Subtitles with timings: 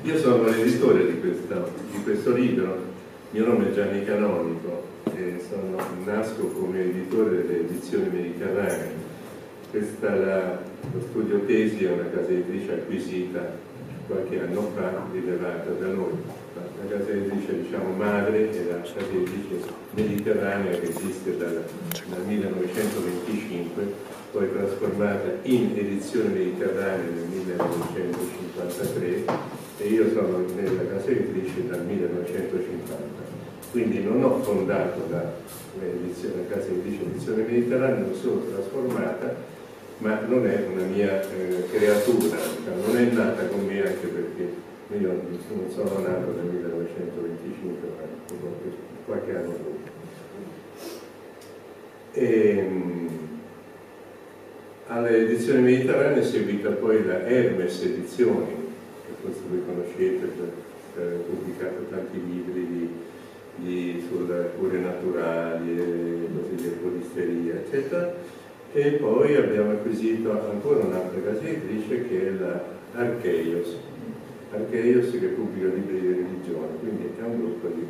[0.00, 2.78] Io sono l'editore di, di, questo libro,
[3.30, 4.84] il mio nome è Gianni Canonico
[5.14, 8.90] e sono, nasco come editore delle edizioni mediterranee.
[9.70, 10.60] Questa la,
[10.92, 13.54] lo studio tesi, è una casa editrice acquisita
[14.06, 16.14] qualche anno fa, rilevata da noi.
[16.54, 19.56] La casa editrice diciamo madre è la casa editrice
[19.90, 21.62] mediterranea che esiste dal,
[22.08, 29.51] dal 1925 poi trasformata in edizione mediterranea nel 1953
[29.82, 33.30] e io sono nella casa editrice dal 1950.
[33.72, 39.34] Quindi non ho fondato la, la casa editrice edizione mediterranea, l'ho solo trasformata,
[39.98, 44.70] ma non è una mia eh, creatura, diciamo, non è nata con me anche perché
[44.98, 48.48] io non sono nato nel 1925, ma
[49.06, 49.90] qualche anno dopo.
[52.12, 53.08] E, ehm,
[54.88, 58.61] alle edizioni mediterranee è seguita poi la Hermes Edizioni,
[59.22, 60.52] forse voi conoscete, per,
[60.94, 62.88] ha pubblicato tanti libri di,
[63.56, 68.14] di, sulle cure naturali, così di erboristeria, eccetera.
[68.74, 72.62] E poi abbiamo acquisito ancora un'altra casa editrice che è la
[72.94, 73.76] Archeios,
[74.52, 77.86] Archeios che pubblica libri di religione, quindi è un gruppo di,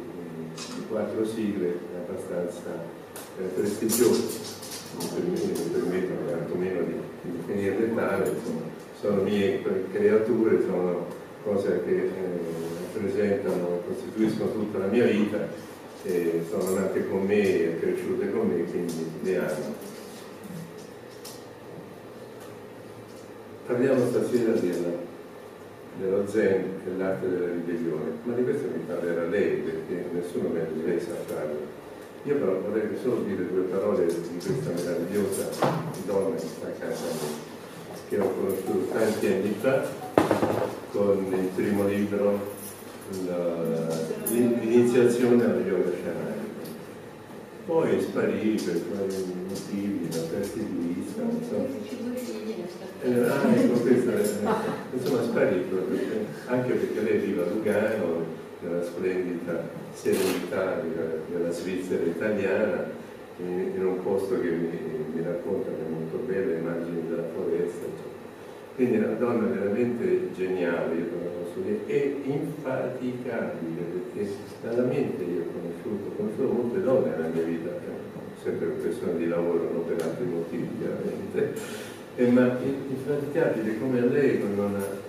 [0.55, 2.85] di quattro sigle abbastanza
[3.39, 4.61] eh, prestigioso
[4.99, 5.09] non
[5.73, 8.31] permettono tantomeno di, di definirle tale,
[9.01, 11.07] sono mie creature, sono
[11.45, 12.11] cose che eh,
[12.93, 15.49] rappresentano, costituiscono tutta la mia vita,
[16.05, 19.91] e sono nate con me e cresciute con me, quindi le amo.
[23.67, 24.89] Parliamo stasera della,
[25.99, 30.73] dello zen e l'arte della ribellione, ma di questo mi parlerà lei, perché nessuno meglio
[30.75, 31.81] di lei sa farlo.
[32.25, 35.49] Io però vorrei solo dire due parole di questa meravigliosa
[36.07, 37.51] donna che sta a me,
[38.09, 42.39] che ho conosciuto tanti anni fa con il primo libro,
[44.29, 46.41] l'iniziazione alla yoga shamanico.
[47.65, 51.67] Poi sparì per vari motivi, da pezzi di vista, so.
[53.05, 54.13] Eh, ah, ecco, questa,
[54.93, 55.99] insomma, sparì proprio,
[56.47, 60.83] anche perché lei vive a Lugano, nella splendida serenità
[61.27, 62.91] della Svizzera italiana,
[63.39, 64.69] in, un posto che mi,
[65.15, 67.87] mi, racconta che è molto belle immagini della foresta.
[67.87, 68.22] Eccetera.
[68.75, 74.31] Quindi una donna veramente geniale, io la posso dire, e infaticabile, perché
[74.63, 77.71] dalla mente io ho conosciuto, ho conosciuto molte donne nella mia vita,
[78.43, 81.53] sempre per questione di lavoro, non per altri motivi chiaramente,
[82.17, 82.57] e, ma
[82.89, 85.01] infaticabile come a lei con una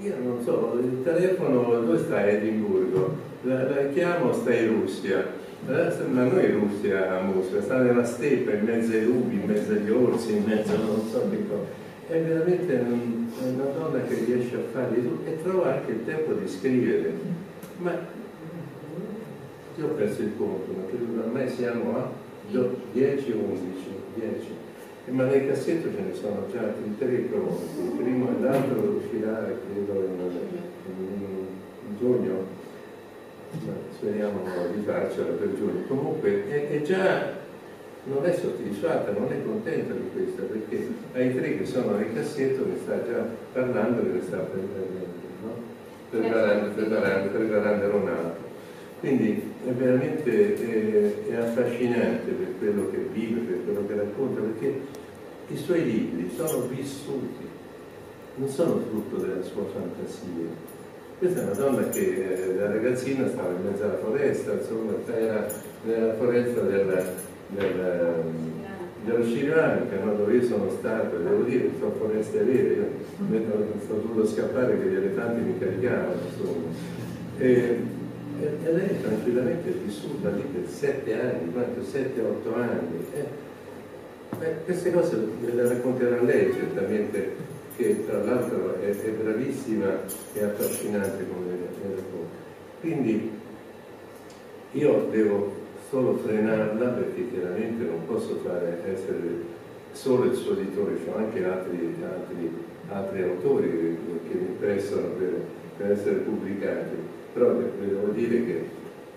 [0.00, 3.16] io non so, il telefono dove sta Edimburgo?
[3.42, 5.26] La, la chiamo, sta in Russia.
[5.66, 9.72] Eh, ma noi Russia a Mosca, sta nella steppa, in mezzo ai lupi, in mezzo
[9.72, 11.86] agli orsi, in mezzo a non so che cosa.
[12.06, 16.04] È veramente un, una donna che riesce a fare di tutto e trova anche il
[16.04, 17.12] tempo di scrivere.
[17.78, 17.92] Ma
[19.76, 22.10] io ho perso il conto, ma credo ormai siamo a
[22.50, 23.72] 10 o 11,
[24.14, 24.66] 10
[25.10, 29.42] ma nel cassetto ce ne sono già altri tre pronti, il primo e l'altro uscirà
[29.72, 30.20] credo in,
[30.98, 31.46] in,
[31.88, 32.46] in giugno,
[33.92, 34.40] speriamo
[34.74, 35.86] di farcela per giugno.
[35.86, 37.32] Comunque è, è, già,
[38.04, 42.66] non è soddisfatta, non è contenta di questa, perché ai tre che sono nel cassetto
[42.66, 45.54] ne sta già parlando e ne sta no?
[46.10, 48.46] preparando, preparando, preparando un altro.
[49.00, 54.80] Quindi è veramente è, è affascinante per quello che vive, per quello che racconta, perché
[55.48, 57.46] i suoi libri sono vissuti,
[58.36, 60.67] non sono frutto della sua fantasia.
[61.18, 65.48] Questa è una donna che eh, da ragazzina stava in mezzo alla foresta, insomma, era
[65.82, 67.02] nella foresta della,
[67.48, 68.22] della,
[69.04, 70.14] dello Sri Lanka, no?
[70.14, 72.86] dove io sono stato, devo dire, sono foreste vere, io
[73.84, 76.66] sono dovuto scappare che gli elefanti mi caricavano, insomma.
[77.38, 77.80] E,
[78.40, 81.82] e, e lei tranquillamente è vissuta lì per sette anni, quanto?
[81.82, 83.04] Sette, otto anni.
[83.12, 83.24] Eh,
[84.38, 87.34] beh, queste cose le racconterà lei certamente,
[87.78, 90.00] che tra l'altro è, è, bravissima
[90.34, 91.46] e affascinante come
[91.82, 92.36] racconta.
[92.80, 93.30] Quindi
[94.72, 95.54] io devo
[95.88, 99.56] solo frenarla perché chiaramente non posso fare essere
[99.92, 102.50] solo il suo editore, ci sono anche altri, altri,
[102.90, 103.96] altri autori che,
[104.28, 105.40] che mi prestano per,
[105.76, 108.64] per essere pubblicati però devo dire che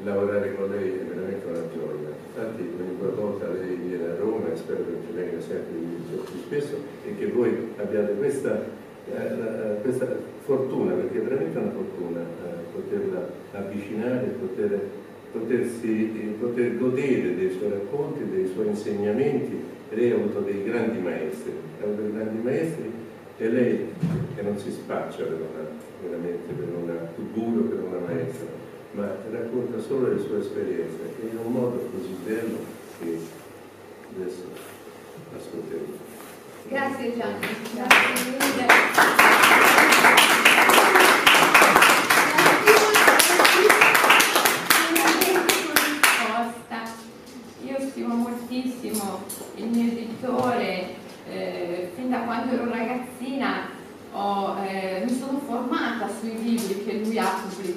[0.03, 2.20] lavorare con lei è veramente una gioia.
[2.33, 5.73] Infatti ogni volta lei viene a Roma e spero che venga sempre
[6.07, 8.63] più spesso e che voi abbiate questa,
[9.11, 10.07] eh, questa
[10.45, 14.79] fortuna, perché è veramente una fortuna eh, poterla avvicinare, poter,
[15.33, 19.61] potersi, poter godere dei suoi racconti, dei suoi insegnamenti.
[19.89, 21.51] Lei ha avuto dei grandi maestri,
[21.81, 22.91] ha avuto dei grandi maestri
[23.37, 23.87] E lei
[24.35, 25.67] che non si spaccia per una,
[26.01, 28.47] veramente per una guru, per una maestra,
[28.91, 32.57] ma racconta solo le sue esperienze e in un modo così bello
[32.99, 33.17] che
[34.15, 34.43] adesso
[35.35, 36.09] ascolteremo.
[36.67, 38.81] Grazie Gianni, grazie mille.
[48.51, 49.23] moltissimo
[49.55, 50.95] il mio editore,
[51.29, 53.69] eh, fin da quando ero ragazzina
[54.11, 57.17] ho, eh, mi sono formata sui libri che lui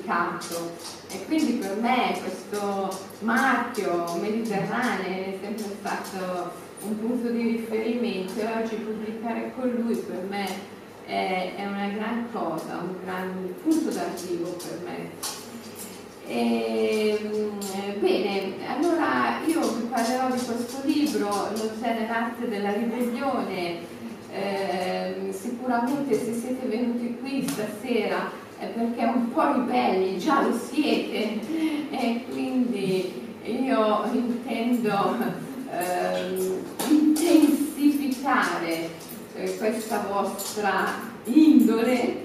[0.04, 0.72] pubblicato
[1.10, 6.52] e quindi per me questo marchio mediterraneo è sempre stato
[6.82, 10.46] un punto di riferimento e oggi pubblicare con lui per me
[11.06, 15.42] è, è una gran cosa, un gran punto d'arrivo per me.
[16.26, 23.92] E, ehm, bene, allora io vi parlerò di questo libro, Lo Zen l'arte della ribellione.
[24.32, 28.32] Eh, sicuramente se siete venuti qui stasera
[28.74, 31.40] perché un po' ribelli già lo siete
[31.90, 35.16] e quindi io intendo
[35.70, 38.88] eh, intensificare
[39.58, 40.94] questa vostra
[41.24, 42.22] indole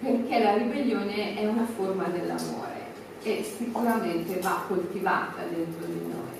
[0.00, 2.86] perché la ribellione è una forma dell'amore
[3.22, 6.36] e sicuramente va coltivata dentro di noi.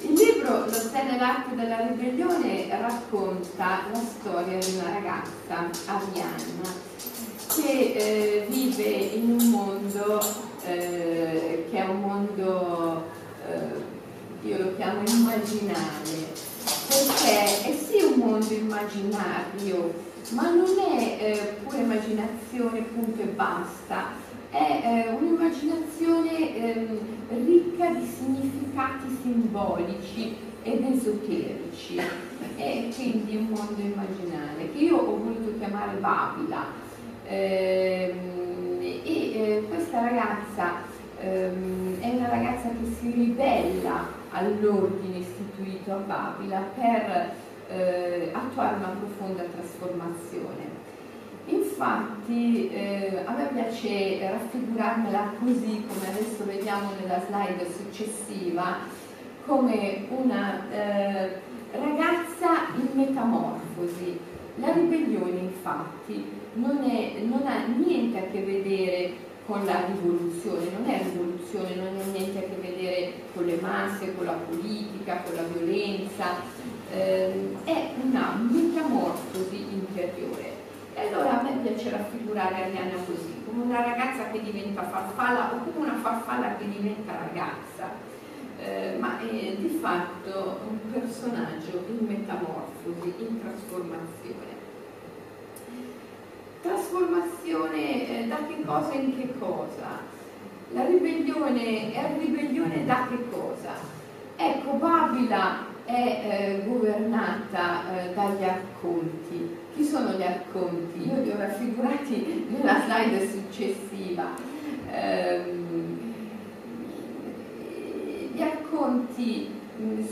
[0.00, 6.68] Il libro Lo Zen l'arte della ribellione racconta la storia di una ragazza, Arianna,
[7.48, 10.20] che eh, vive in un mondo
[10.66, 13.04] eh, che è un mondo,
[13.46, 16.32] eh, io lo chiamo immaginale,
[16.88, 19.92] perché è sì un mondo immaginario,
[20.30, 24.12] ma non è eh, pura immaginazione, punto e basta,
[24.50, 26.88] è eh, un'immaginazione eh,
[27.28, 32.00] ricca di significati simbolici ed esoterici.
[32.56, 36.83] E quindi un mondo immaginale che io ho voluto chiamare Babila
[37.26, 38.14] e
[39.04, 40.72] eh, questa ragazza
[41.20, 47.32] ehm, è una ragazza che si ribella all'ordine istituito a Babila per
[47.68, 50.82] eh, attuare una profonda trasformazione
[51.46, 58.78] Infatti eh, a me piace raffigurarmela così come adesso vediamo nella slide successiva,
[59.44, 61.40] come una eh,
[61.72, 64.18] ragazza in metamorfosi.
[64.56, 69.12] La ribellione infatti non, è, non, ha niente a che vedere
[69.46, 74.14] con la rivoluzione, non è rivoluzione, non ha niente a che vedere con le masse,
[74.14, 76.36] con la politica, con la violenza,
[76.92, 80.62] eh, è una metamorfosi interiore
[80.94, 85.58] e allora a me piace raffigurare Arianna così, come una ragazza che diventa farfalla o
[85.64, 87.90] come una farfalla che diventa ragazza,
[88.60, 94.53] eh, ma è di fatto un personaggio in metamorfosi, in trasformazione.
[96.64, 100.00] Trasformazione eh, da che cosa in che cosa?
[100.72, 103.72] La ribellione è ribellione da che cosa?
[104.34, 111.06] Ecco, Babila è eh, governata eh, dagli arconti, chi sono gli arconti?
[111.06, 114.28] Io li ho raffigurati nella slide successiva.
[114.90, 116.14] Ehm,
[118.32, 119.50] gli arconti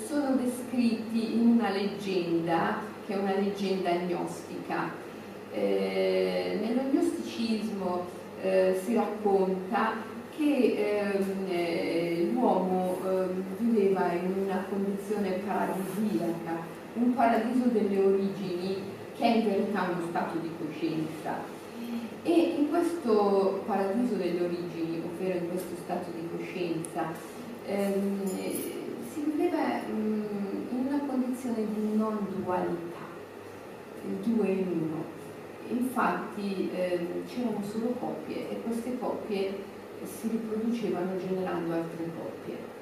[0.06, 2.76] sono descritti in una leggenda,
[3.06, 5.01] che è una leggenda gnostica.
[5.52, 8.06] Eh, nello gnosticismo
[8.40, 9.92] eh, si racconta
[10.34, 16.56] che ehm, eh, l'uomo ehm, viveva in una condizione paradisiaca,
[16.94, 18.76] un paradiso delle origini
[19.16, 21.60] che è in verità uno stato di coscienza.
[22.24, 27.12] E in questo paradiso delle origini, ovvero in questo stato di coscienza,
[27.66, 28.24] ehm,
[29.12, 30.24] si viveva um,
[30.70, 33.10] in una condizione di non dualità,
[34.22, 35.21] due in uno.
[35.72, 39.70] Infatti ehm, c'erano solo coppie e queste coppie
[40.04, 42.72] si riproducevano generando altre coppie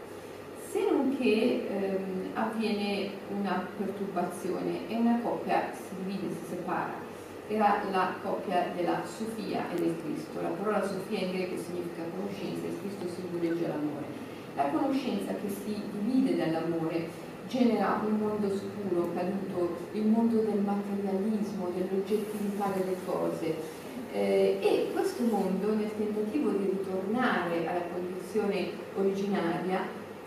[0.71, 7.09] se non che ehm, avviene una perturbazione e una coppia si divide, si separa.
[7.49, 10.41] Era la coppia della Sofia e del Cristo.
[10.41, 14.07] La parola Sofia in greco significa conoscenza e Cristo simboleggia l'amore.
[14.55, 17.09] La conoscenza che si divide dall'amore
[17.51, 23.79] genera un mondo scuro, caduto, il mondo del materialismo, dell'oggettività delle cose.
[24.13, 29.81] Eh, e questo mondo, nel tentativo di ritornare alla condizione originaria,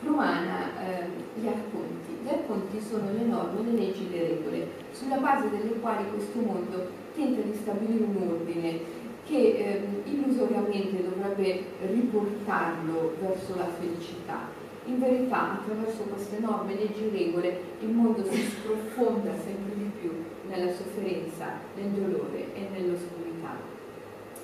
[0.03, 2.11] romana eh, gli arconti.
[2.23, 6.87] Gli arconti sono le norme, le leggi, le regole, sulla base delle quali questo mondo
[7.15, 8.79] tenta di stabilire un ordine
[9.25, 14.52] che eh, illusoriamente dovrebbe riportarlo verso la felicità.
[14.85, 20.11] In verità, attraverso queste norme, leggi e regole, il mondo si sprofonda sempre di più
[20.49, 23.55] nella sofferenza, nel dolore e nell'oscurità.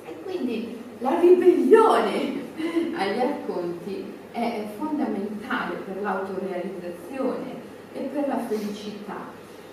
[0.06, 2.42] E quindi la ribellione
[2.96, 7.56] agli arconti è fondamentale per l'autorealizzazione
[7.92, 9.18] e per la felicità.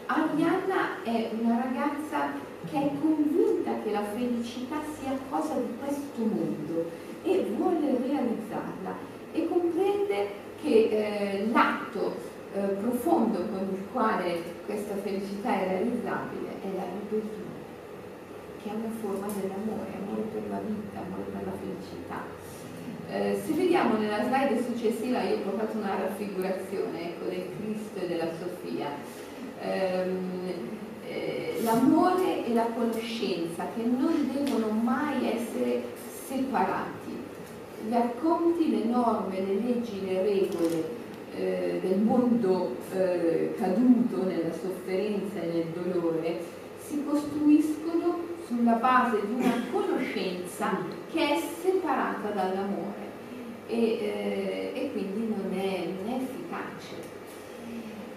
[0.06, 2.32] Arianna è una ragazza
[2.68, 6.90] che è convinta che la felicità sia cosa di questo mondo
[7.22, 12.16] e vuole realizzarla e comprende che eh, l'atto
[12.52, 17.54] eh, profondo con il quale questa felicità è realizzabile è la ribellione,
[18.60, 22.24] che è una forma dell'amore, amore per la vita, amore per la felicità.
[23.08, 28.06] Eh, se vediamo nella slide successiva io ho portato una raffigurazione ecco, del Cristo e
[28.08, 28.88] della Sofia.
[29.60, 30.74] Ehm,
[31.06, 35.84] eh, l'amore e la conoscenza che non devono mai essere
[36.26, 37.05] separati.
[37.86, 40.84] Gli arconti, le norme, le leggi, le regole
[41.36, 46.40] eh, del mondo eh, caduto nella sofferenza e nel dolore
[46.78, 50.78] si costruiscono sulla base di una conoscenza
[51.12, 53.06] che è separata dall'amore
[53.68, 57.14] e, eh, e, quindi non è, non è efficace.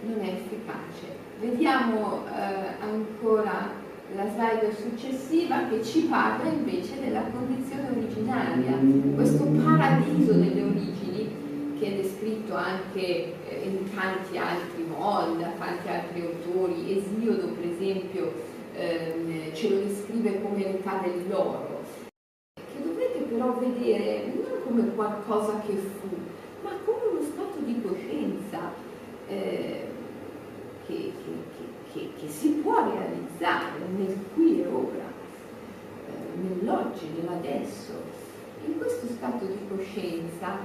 [0.01, 1.17] Non è efficace.
[1.39, 3.69] Vediamo eh, ancora
[4.15, 8.77] la slide successiva che ci parla invece della condizione originaria,
[9.13, 15.87] questo paradiso delle origini che è descritto anche eh, in tanti altri modi, da tanti
[15.87, 18.33] altri autori, Esiodo per esempio
[18.75, 21.83] ehm, ce lo descrive come l'età dell'oro,
[22.55, 26.07] che dovrete però vedere non come qualcosa che fu,
[26.63, 28.73] ma come uno stato di coscienza
[29.27, 29.87] eh,
[30.85, 31.48] che, che,
[31.99, 35.11] che, che, si può realizzare nel qui e ora,
[36.07, 37.91] eh, nell'oggi, nell'adesso.
[38.65, 40.57] In questo stato di coscienza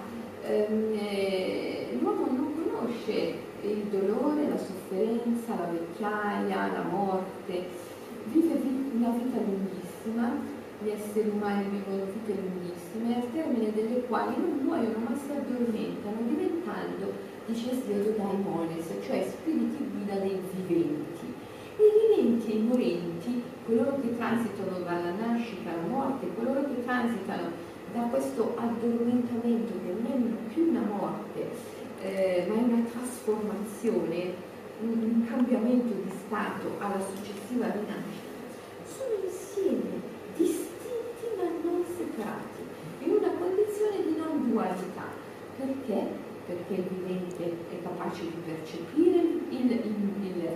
[0.43, 7.67] ehm, eh, l'uomo non conosce il dolore, la sofferenza, la vecchiaia, la morte,
[8.27, 8.61] vive
[8.95, 14.99] una vita lunghissima, gli esseri umani vivono vite lunghissime, al termine delle quali non muoiono
[15.09, 21.14] ma si addormentano, diventando dice sveglio daimones, cioè spiriti guida dei viventi.
[21.77, 27.51] I viventi e morenti, coloro che transitano dalla nascita alla morte, coloro che transitano
[27.93, 31.51] da questo addormentamento che non è più una morte,
[32.01, 34.35] eh, ma è una trasformazione,
[34.83, 38.43] un, un cambiamento di stato alla successiva rinascita,
[38.87, 40.01] sono insieme,
[40.37, 42.63] distinti ma non separati,
[43.01, 45.23] in una condizione di non dualità.
[45.57, 46.23] Perché?
[46.47, 50.51] perché il vivente è capace di percepire il, il,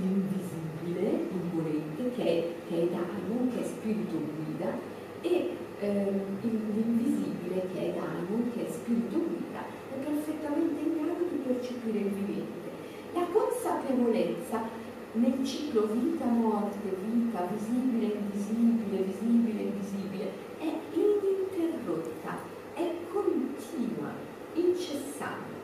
[0.00, 4.78] l'invisibile, l'imponente, che è, che è Daimon, che è spirito guida,
[5.20, 5.50] e
[5.80, 9.60] ehm, l'invisibile, che è Daimon, che è spirito guida,
[9.92, 12.68] è perfettamente in grado di percepire il vivente.
[13.14, 22.38] La consapevolezza nel ciclo vita-morte, vita, visibile, invisibile, visibile, invisibile, è ininterrotta,
[22.74, 24.12] è continua
[24.54, 25.54] incessante.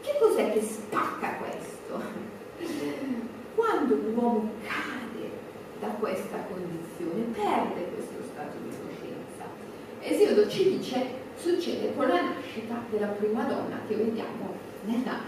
[0.00, 1.36] Che cos'è che spacca
[4.12, 5.30] l'uomo cade
[5.80, 9.44] da questa condizione, perde questo stato di coscienza.
[10.00, 15.18] Esiodo ci dice succede con la nascita della prima donna che vediamo nella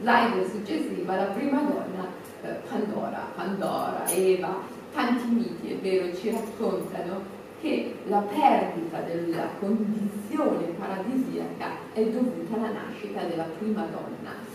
[0.00, 2.06] slide successiva, la prima donna
[2.42, 4.60] eh, Pandora, Pandora, Eva,
[4.92, 12.70] tanti miti, è vero, ci raccontano che la perdita della condizione paradisiaca è dovuta alla
[12.70, 14.47] nascita della prima donna.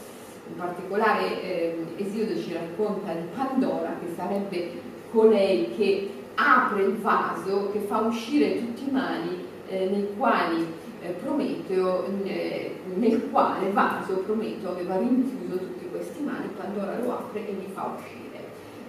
[0.50, 4.72] In particolare eh, Esiodo ci racconta di Pandora, che sarebbe
[5.12, 10.66] colei che apre il vaso, che fa uscire tutti i mali eh, nei quali
[11.02, 17.48] eh, Prometeo, eh, nel quale vaso Prometeo aveva rinchiuso tutti questi mali, Pandora lo apre
[17.48, 18.44] e li fa uscire,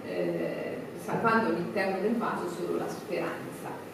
[0.05, 3.93] eh, salvando all'interno del vaso solo la speranza.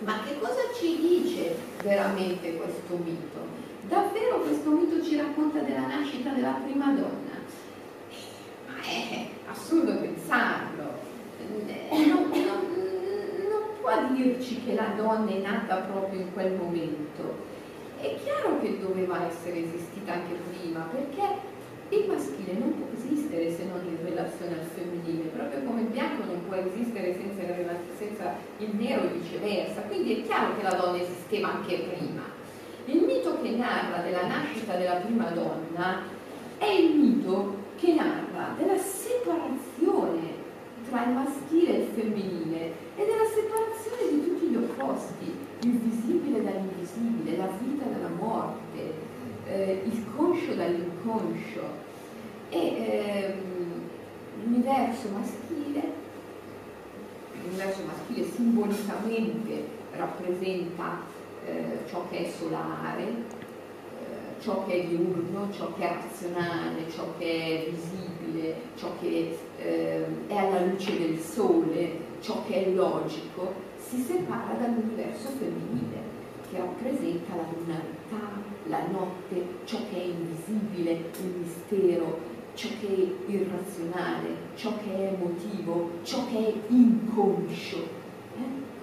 [0.00, 3.33] Ma che cosa ci dice veramente questo mito?
[3.88, 7.36] Davvero questo mito ci racconta della nascita della prima donna?
[8.66, 11.02] Ma è assurdo pensarlo.
[11.90, 12.60] Non, non,
[13.50, 17.52] non può dirci che la donna è nata proprio in quel momento.
[18.00, 21.52] È chiaro che doveva essere esistita anche prima, perché
[21.90, 26.24] il maschile non può esistere se non in relazione al femminile, proprio come il bianco
[26.24, 27.42] non può esistere senza,
[27.98, 32.33] senza il nero e viceversa, quindi è chiaro che la donna esisteva anche prima.
[32.86, 36.02] Il mito che narra della nascita della prima donna
[36.58, 40.42] è il mito che narra della separazione
[40.88, 46.42] tra il maschile e il femminile e della separazione di tutti gli opposti, il visibile
[46.42, 48.92] dall'invisibile, la vita dalla morte,
[49.46, 51.92] eh, il conscio dall'inconscio.
[52.50, 55.92] E ehm, l'universo maschile,
[57.42, 61.12] l'universo maschile simbolicamente rappresenta
[61.46, 67.04] eh, ciò che è solare, eh, ciò che è diurno, ciò che è razionale, ciò
[67.18, 73.52] che è visibile, ciò che eh, è alla luce del sole, ciò che è logico,
[73.78, 76.12] si separa dall'universo femminile
[76.50, 82.18] che rappresenta la lunarità, la notte, ciò che è invisibile, il mistero,
[82.54, 88.02] ciò che è irrazionale, ciò che è emotivo, ciò che è inconscio.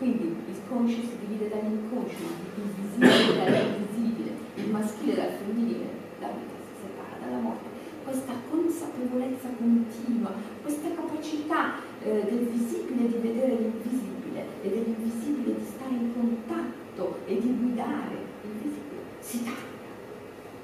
[0.02, 2.26] Quindi il conscio si divide dall'inconscio,
[2.58, 5.86] il visibile dall'invisibile, il maschile dal femminile,
[6.20, 7.70] la vita si separa dalla morte.
[8.04, 10.32] Questa consapevolezza continua,
[10.64, 17.40] questa capacità eh, del visibile di vedere l'invisibile e dell'invisibile di stare in contatto e
[17.40, 19.86] di guidare l'invisibile, si taglia,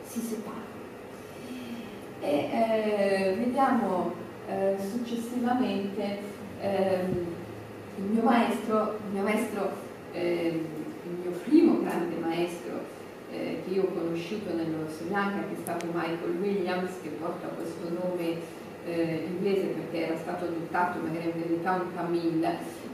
[0.01, 0.65] si separa
[2.21, 4.13] e eh, vediamo
[4.47, 6.21] eh, successivamente
[6.59, 7.36] ehm,
[7.97, 9.71] il mio maestro, il mio, maestro
[10.11, 10.55] ehm,
[11.03, 12.95] il mio primo grande maestro
[13.31, 17.47] eh, che io ho conosciuto nello Sri Lanka, che è stato Michael Williams, che porta
[17.47, 18.37] questo nome
[18.85, 22.47] eh, inglese perché era stato adottato, ma era in verità un Tamil,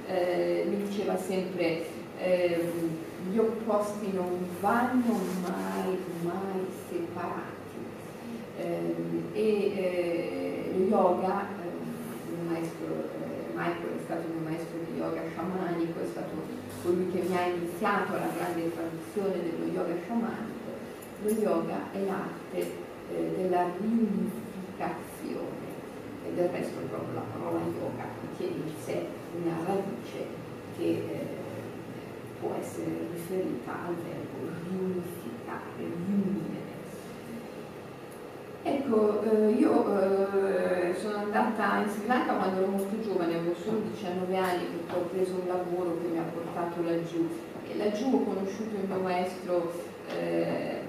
[0.07, 1.85] eh, mi diceva sempre
[2.19, 2.89] ehm,
[3.31, 7.51] gli opposti non vanno mai, mai separati
[8.59, 8.95] eh,
[9.33, 13.12] e eh, lo yoga, eh, il maestro
[13.63, 16.35] Michael è stato il mio maestro di yoga sciamanico, è stato
[16.83, 20.67] colui che mi ha iniziato la grande tradizione dello yoga sciamanico.
[21.23, 25.71] Lo yoga è l'arte eh, della riunificazione
[26.27, 30.27] e del resto proprio la parola yoga contiene in sé una radice
[30.75, 31.39] che eh,
[32.41, 36.62] può essere riferita al verbo riunificare, riunire
[38.65, 43.81] Ecco, eh, io eh, sono andata in Sri Lanka quando ero molto giovane, avevo solo
[43.91, 47.27] 19 anni perché ho preso un lavoro che mi ha portato laggiù
[47.69, 49.69] e laggiù ho conosciuto il mio maestro
[50.17, 50.79] eh,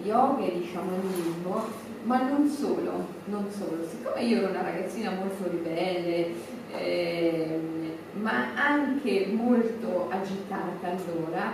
[0.00, 1.64] di yoga e di sciamanismo,
[2.04, 3.86] ma non solo, non solo.
[3.86, 6.32] Siccome io ero una ragazzina molto ribelle,
[6.74, 11.52] ehm, ma anche molto agitata allora,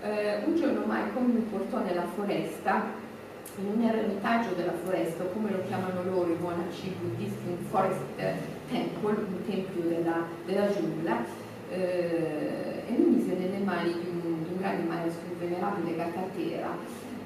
[0.00, 3.10] eh, un giorno Michael mi portò nella foresta
[3.56, 9.10] in un eremitaggio della foresta, come lo chiamano loro i monaci buddisti, un forest temple,
[9.10, 11.24] un tempio della, della giungla,
[11.70, 16.76] eh, e mi mise nelle mani di un, di un grande maestro, il venerabile Gattatera,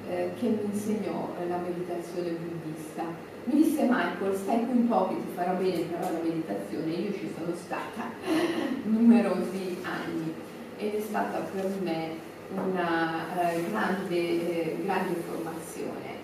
[0.09, 3.03] eh, che mi insegnò la meditazione buddista.
[3.45, 7.13] Mi disse Michael, stai qui un po' che ti farà bene imparare la meditazione, io
[7.13, 8.11] ci sono stata
[8.83, 10.33] numerosi anni
[10.77, 16.16] ed è stata per me una eh, grande, eh, grande formazione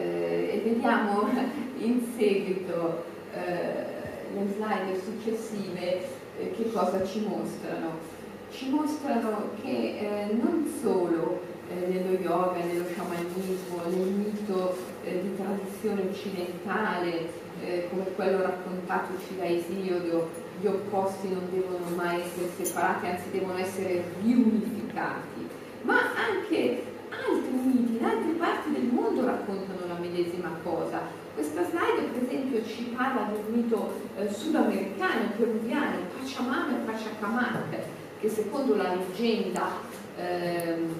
[0.00, 1.28] e vediamo
[1.78, 3.94] in seguito eh,
[4.32, 8.14] le slide successive eh, che cosa ci mostrano.
[8.50, 15.36] Ci mostrano che eh, non solo eh, nello yoga, nello shamanismo, nel mito eh, di
[15.36, 17.44] tradizione occidentale,
[17.88, 20.28] come quello raccontatoci da Esiodo,
[20.60, 25.48] gli opposti non devono mai essere separati, anzi devono essere riunificati,
[25.80, 26.82] ma anche
[27.24, 31.00] altri miti in altre parti del mondo raccontano la medesima cosa.
[31.34, 37.78] Questa slide per esempio ci parla del mito eh, sudamericano, peruviano, Pachamama e Pachacamac,
[38.20, 39.68] che secondo la leggenda
[40.16, 40.94] ehm,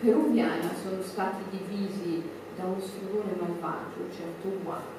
[0.00, 2.22] peruviana sono stati divisi
[2.56, 4.98] da un stregone malvagio, certo Guaco,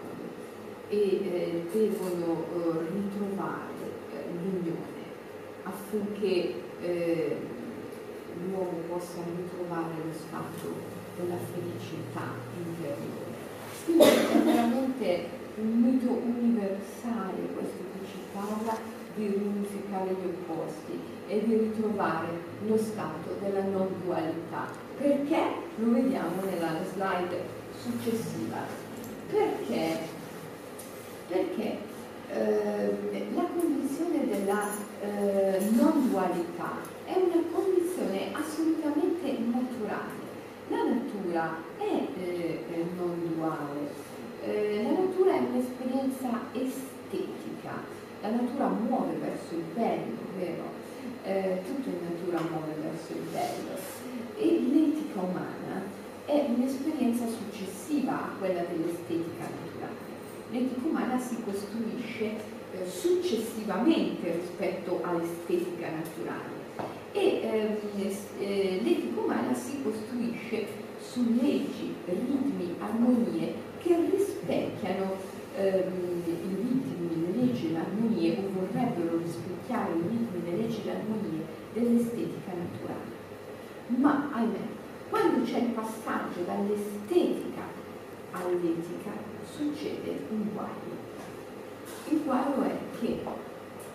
[0.89, 3.79] e eh, devono eh, ritrovare
[4.13, 4.99] eh, l'unione
[5.63, 7.37] affinché eh,
[8.45, 10.73] l'uomo possa ritrovare lo stato
[11.15, 13.39] della felicità interiore.
[13.85, 18.77] Quindi è veramente un mito universale questo che ci parla
[19.15, 22.27] di riunificare gli opposti e di ritrovare
[22.65, 24.67] lo stato della non dualità.
[24.97, 25.41] Perché?
[25.77, 27.43] Lo vediamo nella slide
[27.77, 28.57] successiva.
[29.29, 29.97] Perché?
[31.27, 31.77] Perché
[32.29, 34.67] eh, la condizione della
[35.01, 36.77] eh, non dualità
[37.11, 40.19] è una condizione assolutamente naturale.
[40.69, 43.91] La natura è eh, non duale,
[44.41, 47.83] eh, la natura è un'esperienza estetica,
[48.21, 50.79] la natura muove verso il bello, vero?
[51.23, 53.77] Eh, tutto in natura muove verso il bello
[54.37, 55.83] e l'etica umana
[56.25, 60.09] è un'esperienza successiva a quella dell'estetica naturale.
[60.51, 62.23] L'etica umana si costruisce
[62.71, 66.60] eh, successivamente rispetto all'estetica naturale
[67.11, 67.75] e ehm,
[68.39, 70.65] eh, l'etica umana si costruisce
[70.99, 75.15] su leggi, ritmi, armonie che rispecchiano
[75.57, 82.51] ehm, i ritmi, le leggi, la dovrebbero rispecchiare i ritmi, le leggi le armonie dell'estetica
[82.53, 83.19] naturale.
[83.87, 87.63] Ma, ahimè, quando c'è il passaggio dall'estetica
[88.31, 89.11] all'etica,
[89.43, 91.09] succede un guaio.
[92.09, 93.19] Il guaio è che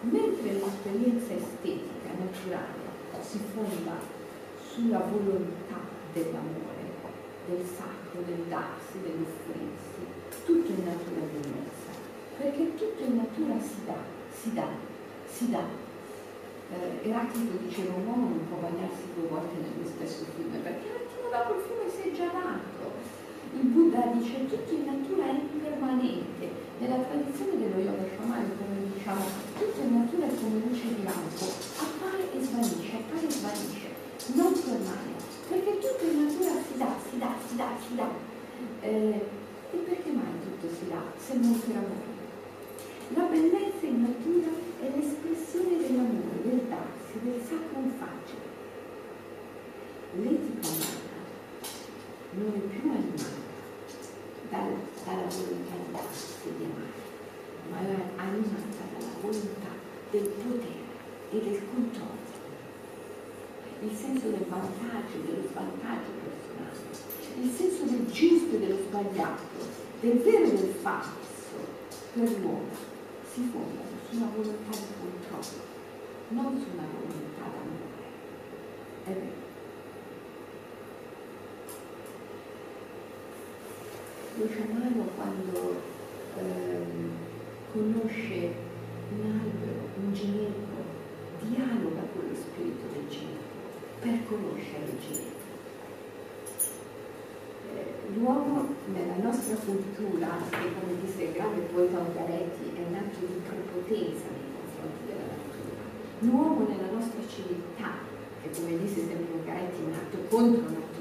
[0.00, 2.85] mentre l'esperienza estetica naturale
[3.26, 3.98] si fonda
[4.62, 6.94] sulla volontà dell'amore,
[7.48, 10.06] del sacro, del darsi, dell'offrirsi,
[10.44, 11.90] tutto in natura diversa,
[12.38, 13.98] perché tutto in natura si dà,
[14.30, 14.68] si dà,
[15.26, 15.64] si dà.
[16.70, 20.96] Eh, Eraclito diceva un uomo non può bagnarsi due volte nello stesso fiume, perché un
[21.02, 22.94] attimo dopo il fiume si è già dato.
[23.54, 26.55] Il Buddha dice tutto in natura è impermanente.
[26.78, 29.24] Nella tradizione dello yoga shamanico noi diciamo
[29.58, 31.44] tutto in natura è come luce di lampo,
[31.80, 33.88] appare e svanisce, appare e svanisce,
[34.34, 35.16] non permane,
[35.48, 38.08] perché tutto in natura si dà, si dà, si dà, si dà.
[38.80, 39.24] Eh,
[39.72, 42.14] e perché mai tutto si dà se non per amore?
[43.14, 48.44] La bellezza in natura è l'espressione dell'amore, del darsi, del sacro facile.
[50.20, 51.24] L'etica umana
[52.36, 53.45] non è più animata
[54.50, 55.74] dal, dalla volontà
[56.44, 57.04] di amare,
[57.70, 59.72] ma è animata dalla volontà
[60.10, 60.94] del potere
[61.30, 62.24] e del controllo.
[63.82, 69.42] Il senso del vantaggio e dello svantaggio personale, il senso del giusto e dello sbagliato,
[70.00, 71.14] del vero e del falso
[72.14, 72.94] per l'uomo
[73.32, 75.64] si fondano su una volontà di controllo,
[76.28, 77.94] non su una volontà d'amore.
[79.04, 79.45] È vero.
[84.38, 85.80] Lo sciamano quando
[86.36, 87.10] ehm,
[87.72, 88.52] conosce
[89.16, 90.84] un albero, un ginepro,
[91.40, 93.64] dialoga con lo spirito del ginepro
[94.00, 95.54] per conoscere il ginepro.
[97.72, 103.24] Eh, l'uomo nella nostra cultura, che come disse il grande poeta Ungaretti, è un atto
[103.24, 105.80] di prepotenza nei confronti della natura.
[106.20, 108.04] L'uomo nella nostra civiltà,
[108.42, 110.95] che come disse sempre Ungaretti, è un atto contro natura,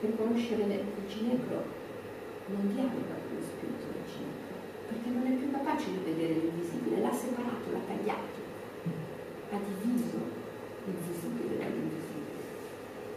[0.00, 1.64] per conoscere il ginepro
[2.46, 4.54] non dialoga con lo spirito del ginepro,
[4.86, 8.38] perché non è più capace di vedere l'invisibile, l'ha separato, l'ha tagliato,
[9.50, 10.18] ha diviso
[10.86, 12.46] il visibile dall'invisibile.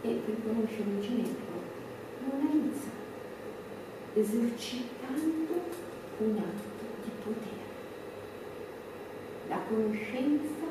[0.02, 1.54] E per conoscere il ginepro
[2.26, 2.90] lo analizza,
[4.14, 5.54] esercitando
[6.18, 7.70] un atto di potere.
[9.48, 10.66] La conoscenza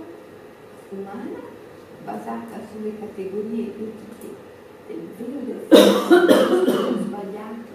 [0.90, 1.40] umana
[2.04, 4.51] basata sulle categorie etiche
[4.92, 5.60] del vero
[7.02, 7.72] sbagliato,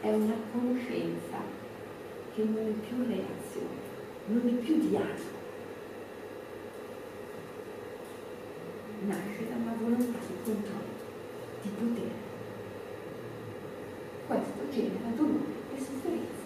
[0.00, 1.38] è una conoscenza
[2.34, 3.80] che non è più reazione,
[4.26, 5.34] non è più dialogo.
[9.06, 11.04] Nasce da una volontà di controllo,
[11.62, 12.24] di potere.
[14.26, 16.44] Questo genera dolore e sofferenza.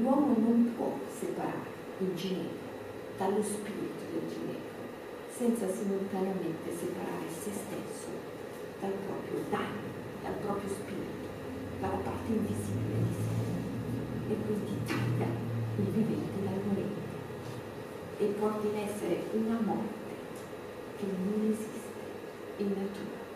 [0.00, 2.66] L'uomo non può separare il ginepro
[3.16, 4.67] dallo spirito del ginepro
[5.38, 8.10] senza simultaneamente separare se stesso
[8.80, 9.86] dal proprio danno,
[10.20, 11.30] dal proprio spirito,
[11.78, 14.32] dalla parte invisibile di sé.
[14.32, 15.30] E quindi taglia
[15.78, 17.06] il vivente dal morente
[18.18, 20.10] e porta in essere una morte
[20.98, 22.00] che non esiste
[22.56, 23.26] in natura.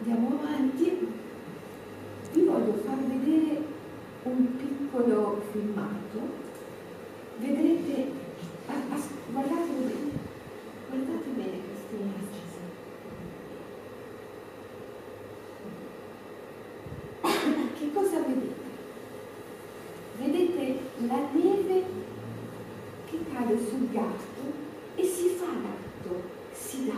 [0.00, 1.08] Andiamo avanti,
[2.32, 3.62] vi voglio far vedere
[4.24, 6.42] un piccolo filmato.
[7.38, 8.23] Vedrete
[8.66, 10.10] Guardate bene,
[10.88, 12.42] guardate bene queste immagini.
[17.78, 18.62] Che cosa vedete?
[20.18, 21.84] Vedete la neve
[23.10, 24.42] che cade sul gatto
[24.94, 26.22] e si fa gatto,
[26.52, 26.92] si dà,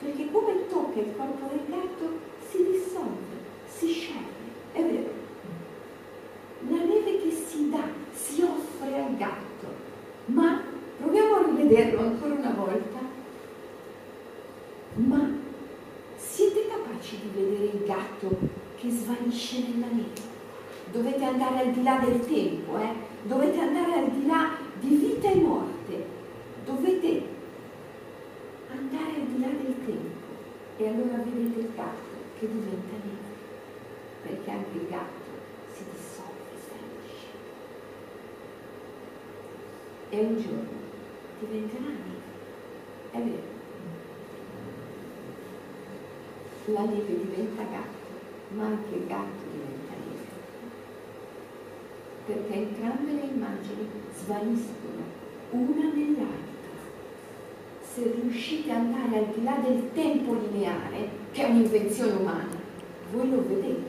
[0.00, 5.10] perché come tocca il corpo del gatto si dissolve, si scioglie, è vero.
[6.68, 9.66] La neve che si dà, si offre al gatto,
[10.26, 10.62] ma
[11.68, 12.98] rivederlo ancora una volta.
[14.94, 15.30] Ma
[16.16, 18.38] siete capaci di vedere il gatto
[18.76, 20.36] che svanisce nella neve?
[20.90, 22.94] Dovete andare al di là del tempo, eh?
[23.22, 26.06] dovete andare al di là di vita e morte,
[26.64, 27.22] dovete
[28.70, 30.16] andare al di là del tempo
[30.78, 33.36] e allora vedete il gatto che diventa neve,
[34.22, 35.30] perché anche il gatto
[35.74, 37.26] si dissolve, svanisce.
[40.08, 40.77] E un giorno
[41.40, 42.26] diventerà neve.
[43.10, 43.56] È vero.
[46.66, 50.26] La neve diventa gatto, ma anche il gatto diventa neve.
[52.26, 55.16] Perché entrambe le immagini svaniscono
[55.50, 56.46] una nell'altra.
[57.80, 62.56] Se riuscite ad andare al di là del tempo lineare, che è un'invenzione umana,
[63.12, 63.87] voi lo vedete.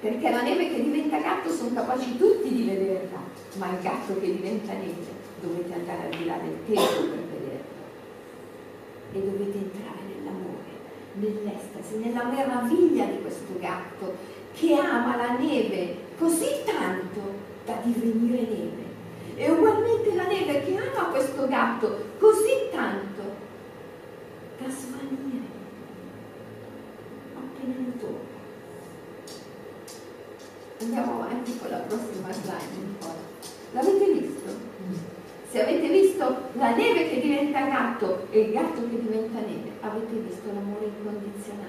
[0.00, 3.18] Perché la neve che diventa gatto sono capaci tutti di vederla,
[3.56, 7.78] ma il gatto che diventa neve dovete andare al di là del tempo per vederla
[9.12, 10.70] e dovete entrare nell'amore,
[11.14, 14.16] nell'estasi, nella meraviglia di questo gatto
[14.52, 17.20] che ama la neve così tanto
[17.64, 18.88] da divenire neve.
[19.36, 23.22] E ugualmente la neve che ama questo gatto così tanto
[24.58, 25.48] da svanire
[27.34, 28.39] appena tocca.
[30.80, 32.88] Andiamo avanti con la prossima slide.
[33.72, 34.50] L'avete visto?
[35.50, 40.14] Se avete visto la neve che diventa gatto e il gatto che diventa neve, avete
[40.14, 41.68] visto l'amore incondizionato.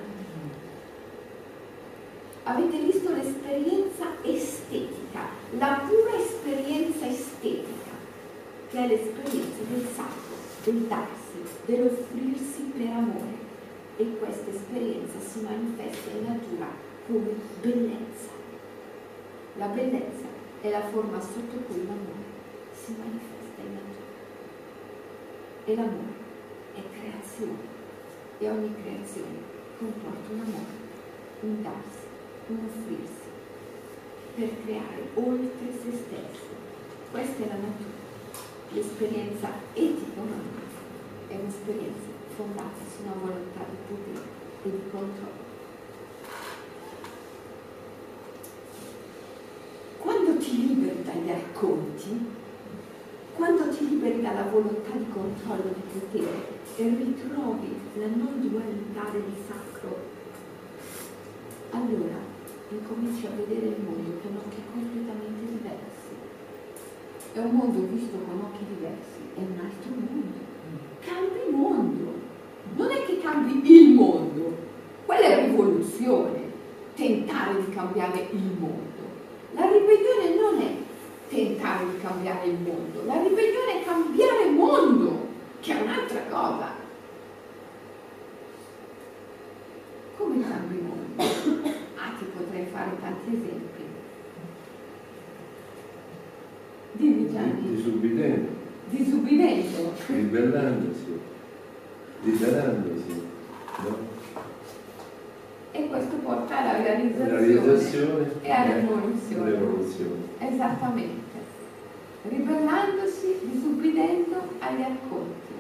[2.44, 7.92] Avete visto l'esperienza estetica, la pura esperienza estetica,
[8.70, 13.40] che è l'esperienza del sacro, del darsi, dell'offrirsi per amore.
[13.98, 16.68] E questa esperienza si manifesta in natura
[17.08, 18.31] come bellezza.
[19.58, 20.28] La bellezza
[20.62, 22.30] è la forma sotto cui l'amore
[22.74, 24.10] si manifesta in natura.
[25.66, 26.20] E l'amore
[26.74, 27.80] è creazione
[28.40, 29.38] e ogni creazione
[29.78, 30.80] comporta un amore,
[31.42, 32.06] un darsi,
[32.48, 33.30] un offrirsi
[34.36, 36.50] per creare oltre se stesso.
[37.12, 38.10] Questa è la natura.
[38.70, 40.62] L'esperienza etica-umana
[41.28, 44.26] è un'esperienza fondata su una volontà di potere
[44.64, 45.50] e di controllo.
[50.00, 50.62] Quando ti
[51.42, 52.40] racconti,
[53.36, 59.34] quando ti liberi dalla volontà di controllo di potere e ritrovi la non dualità del
[59.48, 59.98] sacro,
[61.72, 62.30] allora
[62.70, 66.14] incominci a vedere il mondo con occhi completamente diversi.
[67.34, 70.50] È un mondo visto con occhi diversi, è un altro mondo.
[71.00, 72.20] Cambi mondo.
[72.76, 74.56] Non è che cambi il mondo,
[75.06, 76.40] quella è rivoluzione,
[76.96, 79.02] tentare di cambiare il mondo.
[79.54, 80.81] La ribellione non è
[81.32, 85.28] tentare di cambiare il mondo, la ribellione è cambiare il mondo,
[85.62, 86.72] che è un'altra cosa.
[90.18, 91.24] Come cambi il mondo?
[91.96, 93.82] Ah, ti potrei fare tanti esempi.
[96.94, 97.76] Dimmi Gianni.
[97.76, 98.50] Disubbidendo,
[98.90, 99.94] Disubbidendo.
[100.08, 101.20] ribellandosi,
[102.24, 103.22] liberandosi,
[103.84, 104.11] no?
[105.74, 109.52] E questo porta alla realizzazione, realizzazione e alla rivoluzione.
[109.52, 110.22] rivoluzione.
[110.40, 111.40] Esattamente.
[112.24, 115.54] Ribellandosi, disubbidendo agli racconti,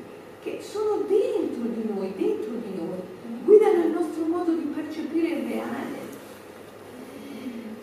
[0.43, 2.99] che sono dentro di noi, dentro di noi,
[3.45, 5.99] guidano il nostro modo di percepire il reale.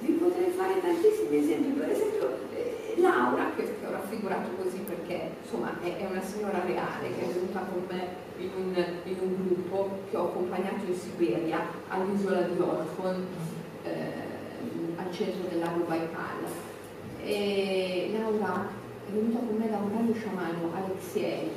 [0.00, 2.47] Vi potrei fare tantissimi esempi, per esempio
[3.00, 7.60] Laura, che, ho raffigurato così perché insomma è, è una signora reale che è venuta
[7.60, 8.06] con me
[8.38, 13.26] in un, in un gruppo che ho accompagnato in Siberia, all'isola di Olkhon,
[13.84, 14.26] eh,
[14.96, 16.44] al centro del lago Baikal.
[17.22, 18.68] E Laura
[19.06, 21.50] è venuta con me da un grande sciamano, Alexei,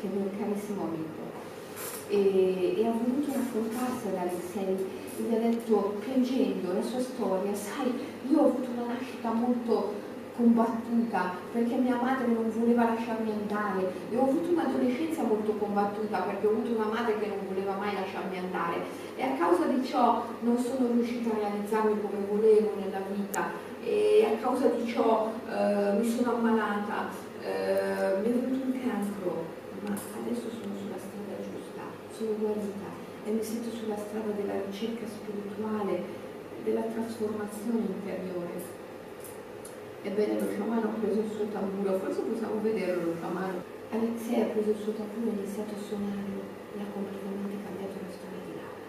[0.00, 1.22] che è un mio carissimo amico,
[2.08, 7.92] e, e ha voluto raccontarsi ad Alexei gli ha detto piangendo la sua storia, sai,
[8.28, 9.92] io ho avuto una nascita molto
[10.36, 13.92] combattuta perché mia madre non voleva lasciarmi andare.
[14.10, 17.94] E ho avuto un'adolescenza molto combattuta perché ho avuto una madre che non voleva mai
[17.94, 18.82] lasciarmi andare.
[19.16, 23.50] E a causa di ciò non sono riuscita a realizzarmi come volevo nella vita.
[23.82, 27.08] E a causa di ciò eh, mi sono ammalata,
[27.42, 29.44] eh, mi è venuto un cancro,
[29.84, 31.82] ma adesso sono sulla strada giusta,
[32.16, 32.88] sono guarita
[33.26, 36.02] e mi sento sulla strada della ricerca spirituale,
[36.64, 38.83] della trasformazione interiore.
[40.04, 43.64] Ebbene lo sciamano ha preso il suo tamburo, forse possiamo vederlo lo sciamano.
[43.88, 46.28] Alexei ha preso il suo tamburo e ha iniziato a suonare
[46.76, 48.84] e ha completamente cambiato la storia di Laura.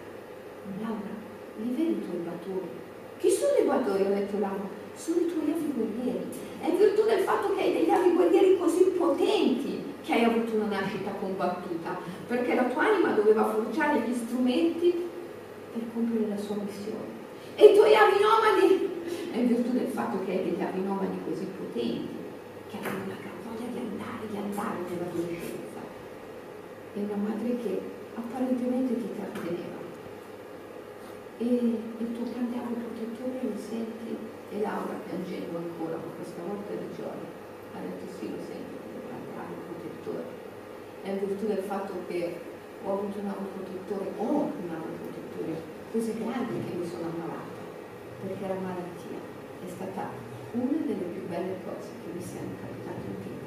[0.84, 1.12] Laura,
[1.56, 2.68] li vedi i tuoi batori?
[3.16, 4.04] Chi sono i batori?
[4.04, 4.68] Ha detto Laura.
[4.92, 6.26] Sono i tuoi avi guerrieri.
[6.60, 10.52] È in virtù del fatto che hai degli avi guerrieri così potenti che hai avuto
[10.52, 11.96] una nascita combattuta,
[12.28, 14.92] perché la tua anima doveva forgiare gli strumenti
[15.72, 17.08] per compiere la sua missione.
[17.56, 21.18] E i tuoi avi nomadi è in virtù del fatto che hai degli avi nomadi
[21.28, 22.16] così potenti,
[22.68, 25.80] che avevano la voglia di andare, di andare nell'adolescenza.
[26.94, 27.80] E una madre che
[28.14, 29.78] apparentemente ti tratteneva.
[31.38, 34.16] E il tuo grande avo protettore lo senti?
[34.50, 37.28] E Laura piangendo ancora, ma questa volta di gioia,
[37.74, 40.24] ha detto sì, lo sento, il grande avo protettore.
[41.02, 42.40] È in virtù del fatto che
[42.82, 47.55] ho avuto un avo protettore, ho un avo protettore così grande che mi sono ammalata
[48.26, 49.22] perché la malattia
[49.62, 50.10] è stata
[50.50, 53.46] una delle più belle cose che mi siano capitate in vita.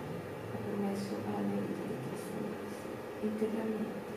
[0.56, 2.88] Ha permesso alla mia vita di trasformarsi
[3.20, 4.08] integralmente.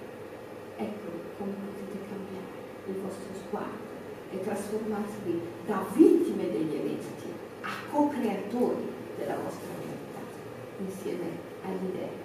[0.78, 2.54] Ecco come potete cambiare
[2.86, 3.90] il vostro sguardo
[4.30, 7.26] e trasformarsi da vittime degli eventi
[7.62, 8.86] a co-creatori
[9.18, 10.22] della vostra realtà
[10.78, 11.26] insieme
[11.66, 12.20] agli dei.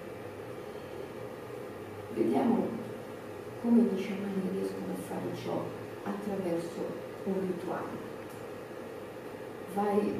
[2.14, 2.86] Vediamo
[3.62, 5.64] come gli sciamani riescono a fare ciò
[6.04, 6.86] attraverso
[7.26, 7.97] un rituale.
[9.78, 10.12] Vai.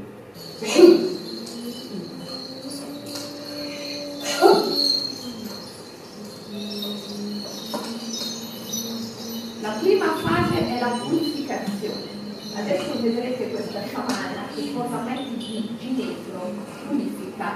[9.62, 12.06] La prima fase è la purificazione.
[12.54, 16.54] Adesso vedrete questa sciamana che cosa mette in ginepro,
[16.88, 17.56] purifica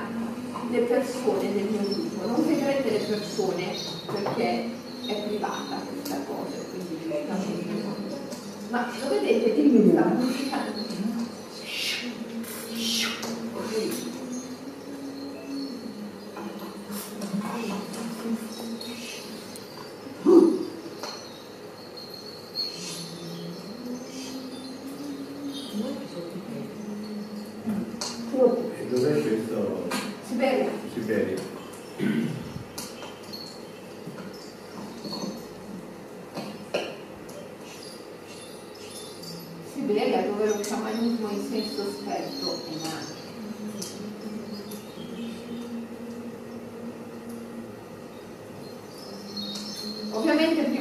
[0.72, 2.26] le persone del mio gruppo.
[2.26, 3.76] Non vedrete le persone
[4.12, 4.72] perché
[5.06, 7.90] è privata questa cosa, quindi giustamente.
[8.72, 9.54] Ma lo vedete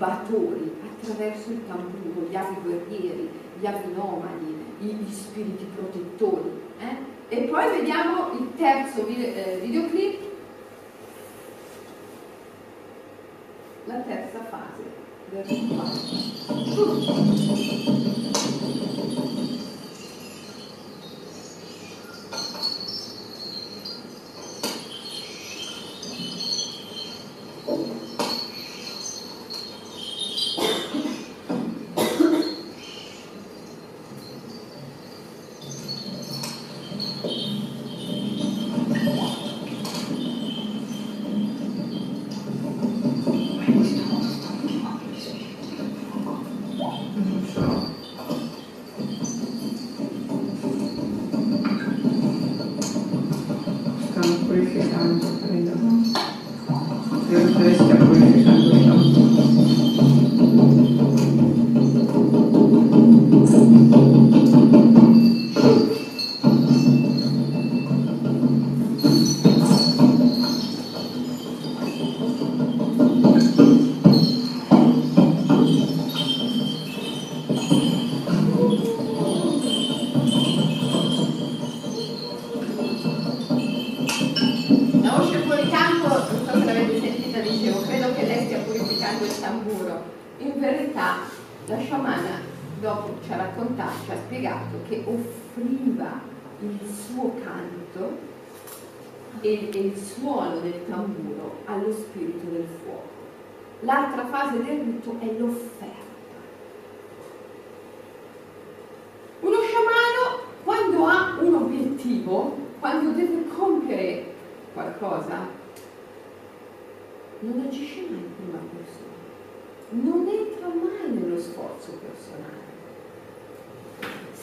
[0.00, 3.28] batori attraverso il tamburo, gli avi guerrieri,
[3.60, 6.50] gli avi nomadi, gli spiriti protettori.
[6.78, 6.96] Eh?
[7.28, 10.20] E poi vediamo il terzo eh, videoclip,
[13.84, 14.82] la terza fase
[15.28, 15.98] del rituale.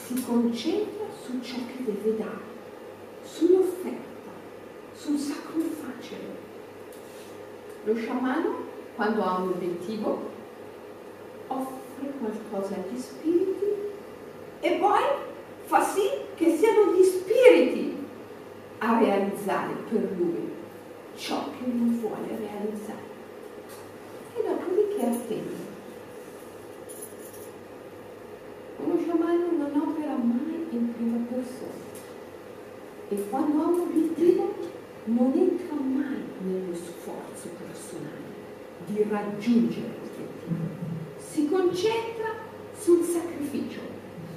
[0.08, 2.40] Si concentra su ciò che deve dare,
[3.22, 4.30] sull'offerta,
[4.94, 6.46] sul sacro facere.
[7.84, 8.54] Lo sciamano
[8.96, 10.30] quando ha un obiettivo,
[11.48, 13.66] offre qualcosa agli spiriti
[14.60, 15.02] e poi
[15.66, 17.94] fa sì che siano gli spiriti
[18.78, 20.52] a realizzare per lui
[21.16, 23.06] ciò che lui vuole realizzare.
[24.36, 25.67] E dopodiché attende.
[28.78, 31.86] Uno sciamano non opera mai in prima persona
[33.08, 34.54] e quando ha un obiettivo
[35.04, 38.36] non entra mai nello sforzo personale
[38.86, 40.86] di raggiungere l'obiettivo.
[41.16, 42.34] Si concentra
[42.78, 43.80] sul sacrificio,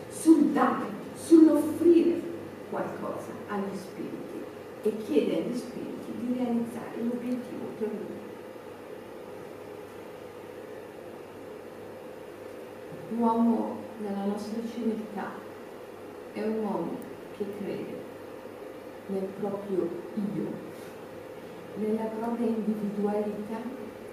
[0.10, 0.86] sul dare,
[1.16, 1.82] sull'offrire,
[4.84, 8.20] e chiede agli spiriti di realizzare l'obiettivo per lui.
[13.10, 15.32] L'uomo nella nostra civiltà
[16.34, 16.98] è un uomo
[17.38, 18.00] che crede
[19.08, 19.90] nel proprio
[20.34, 20.48] io,
[21.76, 23.60] nella propria individualità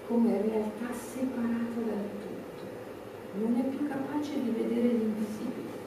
[0.07, 3.37] come realtà separata dal tutto.
[3.39, 5.77] Non è più capace di vedere l'invisibile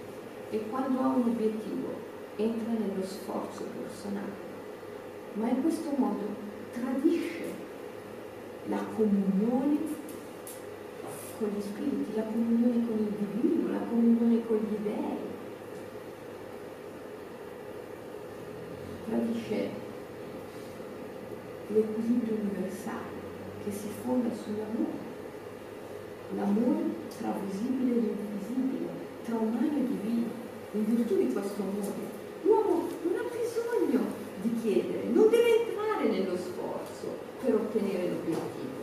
[0.50, 4.50] e quando ha un obiettivo entra nello sforzo personale,
[5.34, 7.70] ma in questo modo tradisce
[8.66, 9.78] la comunione
[11.43, 15.18] con gli spiriti, la comunione con il divino, la comunione con gli dèi.
[19.09, 19.70] Tradisce
[21.66, 23.18] l'equilibrio universale
[23.64, 25.11] che si fonda sull'amore.
[26.36, 26.84] L'amore
[27.18, 28.88] tra visibile e invisibile,
[29.24, 30.26] tra umano e divino.
[30.74, 32.07] In virtù di questo amore,
[32.43, 34.01] l'uomo non ha bisogno
[34.43, 38.80] di chiedere, non deve entrare nello sforzo per ottenere l'obiettivo.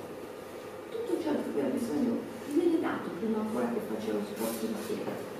[0.89, 4.75] Tutto ciò di cui ha bisogno viene dato prima ancora che faccia lo sforzo di
[4.85, 5.37] chiedere.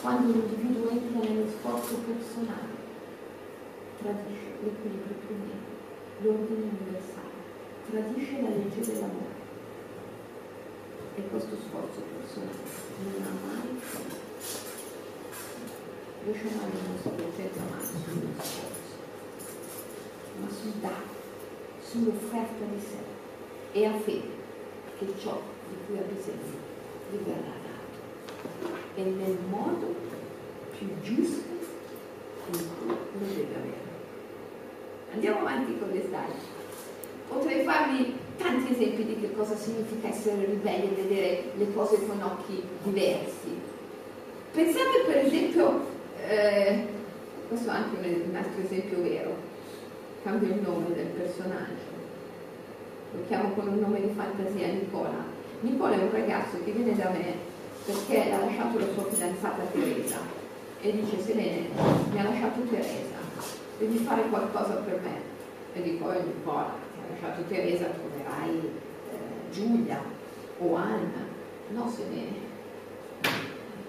[0.00, 2.80] Quando l'individuo entra nello sforzo personale,
[4.00, 5.66] tradisce l'equilibrio primero,
[6.20, 7.38] l'ordine universale,
[7.90, 9.40] tradisce la legge dell'amore.
[11.14, 12.62] E questo sforzo personale
[13.02, 14.20] non ha mai fine.
[16.24, 18.94] Riesce mai non si concentra mai sullo sforzo,
[20.40, 21.10] ma sul dare,
[21.82, 24.40] sull'offerta di sé e a fede
[24.98, 25.40] che ciò
[25.72, 26.60] di cui ha bisogno
[27.10, 29.94] gli verrà dato e nel modo
[30.76, 31.50] più giusto
[32.52, 33.90] in cui lo deve avere.
[35.12, 36.60] Andiamo avanti con le slide.
[37.28, 42.20] Potrei farvi tanti esempi di che cosa significa essere ribelli e vedere le cose con
[42.20, 43.60] occhi diversi.
[44.52, 45.80] Pensate per esempio,
[46.28, 46.86] eh,
[47.48, 49.34] questo è anche un altro esempio vero,
[50.22, 51.90] cambio il nome del personaggio,
[53.12, 55.24] lo chiamo con un nome di fantasia Nicola,
[55.62, 57.34] Nicola è un ragazzo che viene da me
[57.84, 60.18] perché ha lasciato la sua fidanzata Teresa.
[60.80, 61.68] E dice Selene
[62.10, 63.18] mi ha lasciato Teresa,
[63.78, 65.30] devi fare qualcosa per me.
[65.74, 70.02] E dico, oh Nicola, ti ha lasciato Teresa, troverai eh, Giulia
[70.58, 71.30] o Anna.
[71.68, 72.50] No Selene,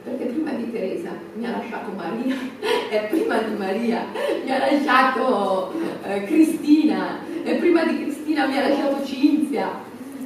[0.03, 2.35] perché prima di Teresa mi ha lasciato Maria
[2.89, 4.05] e prima di Maria
[4.43, 7.25] mi ha lasciato eh, Cristina.
[7.43, 9.82] E prima di Cristina mi ha lasciato Cinzia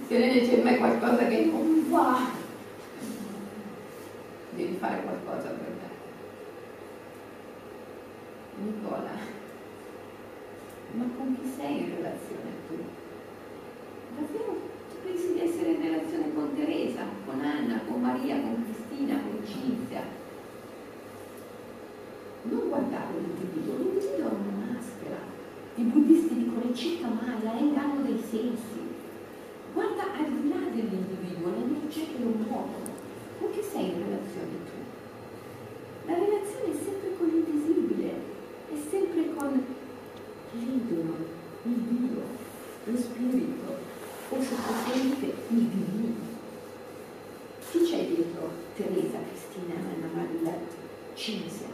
[0.07, 2.17] se lei c'è mai qualcosa che non va,
[4.51, 5.85] devi fare qualcosa per me.
[8.63, 9.11] Nicola,
[10.93, 12.75] ma con chi sei in relazione tu?
[14.15, 19.19] Davvero tu pensi di essere in relazione con Teresa, con Anna, con Maria, con Cristina,
[19.19, 20.03] con Cinzia?
[22.43, 25.17] Non guardare l'individuo, l'individuo è una maschera.
[25.75, 28.86] I buddisti dicono cicca maya, è inganno dei sensi
[29.77, 32.89] guarda al di là dell'individuo, le energie che lo muovono.
[33.37, 34.77] Con chi sei in relazione tu?
[36.07, 38.09] La relazione è sempre con l'invisibile,
[38.73, 39.65] è sempre con
[40.53, 41.15] l'idolo,
[41.61, 42.21] il Dio,
[42.85, 43.77] lo spirito,
[44.29, 46.25] o se preferite il divino.
[47.69, 50.57] Chi c'è dietro Teresa, Cristina, Anna Maria,
[51.13, 51.67] Cinzia?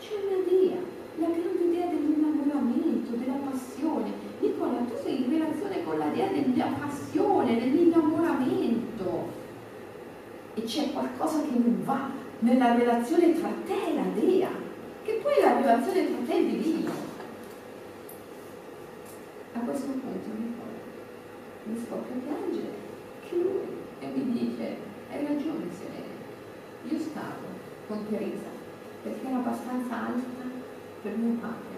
[0.00, 0.76] C'è una Dea,
[1.16, 4.10] la grande idea dell'innamoramento, della passione,
[4.40, 9.42] Nicola, tu sei in relazione con la dea della passione, dell'innamoramento.
[10.54, 12.10] E c'è qualcosa che non va
[12.40, 14.48] nella relazione tra te e la dea,
[15.02, 16.92] che poi è la relazione tra te e divino.
[19.52, 20.72] A questo punto Nicola
[21.64, 22.72] mi scoppia a piangere
[23.28, 23.66] che lui
[24.00, 24.76] e mi dice,
[25.10, 27.46] hai ragione Serena, io stavo
[27.86, 28.50] con Teresa
[29.02, 30.53] perché era abbastanza alta
[31.04, 31.76] per mio padre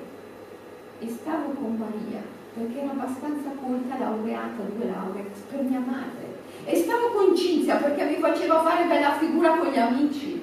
[1.01, 2.23] e stavo con Maria
[2.55, 6.39] perché era abbastanza colta, laureata, due lauree, per mia madre.
[6.65, 10.41] E stavo con Cinzia perché mi faceva fare bella figura con gli amici.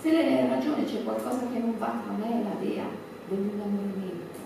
[0.00, 2.84] Se lei ha ragione, c'è qualcosa che non va tra me e la dea
[3.28, 4.38] dell'innamoramento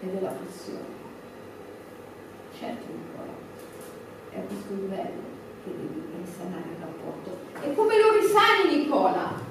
[0.00, 1.00] e della passione.
[2.58, 3.32] Certo, Nicola,
[4.30, 5.22] è a questo livello
[5.64, 7.38] che devi risanare il rapporto.
[7.62, 9.41] E come lo risani, Nicola?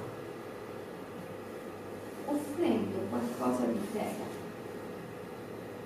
[3.92, 4.40] Te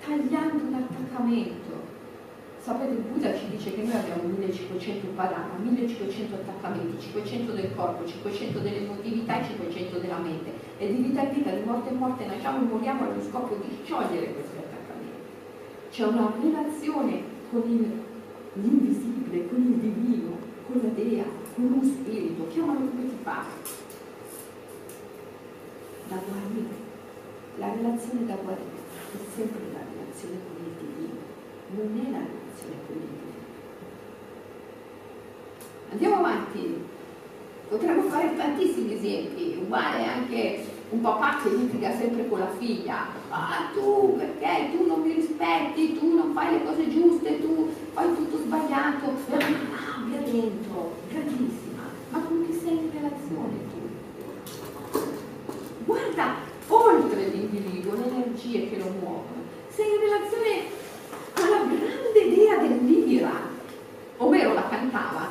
[0.07, 1.95] tagliando l'attaccamento.
[2.61, 8.59] Sapete, Buddha ci dice che noi abbiamo 1500 padana, 1500 attaccamenti, 500 del corpo, 500
[8.59, 10.51] dell'emotività e 500 della mente.
[10.77, 13.77] E di vita in vita, di morte in morte, nasciamo e moriamo allo scopo di
[13.83, 15.19] sciogliere questi attaccamenti.
[15.91, 17.21] C'è una relazione
[17.51, 17.61] con
[18.53, 20.37] l'invisibile, con il divino,
[20.67, 21.23] con la dea,
[21.55, 23.47] con lo spirito, chiamalo come ti pare,
[26.09, 26.86] da guarire
[27.57, 31.19] la relazione da guarire è sempre la relazione con il divino,
[31.71, 33.45] non è la relazione con il divino.
[35.91, 36.83] Andiamo avanti,
[37.67, 43.69] potremmo fare tantissimi esempi, uguale anche un papà che litiga sempre con la figlia, ah
[43.73, 48.37] tu perché tu non mi rispetti, tu non fai le cose giuste, tu fai tutto
[48.37, 55.01] sbagliato, la rabbia dentro, grandissima, ma con chi sei in relazione tu?
[55.85, 56.46] Guarda
[56.85, 60.85] oltre l'individuo, le energie che lo muovono, sei in relazione
[61.33, 63.55] con la grande idea dell'ira.
[64.17, 65.29] Omero la cantava,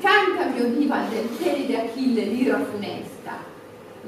[0.00, 3.16] canta mio diva del peli di Achille, l'ira funesta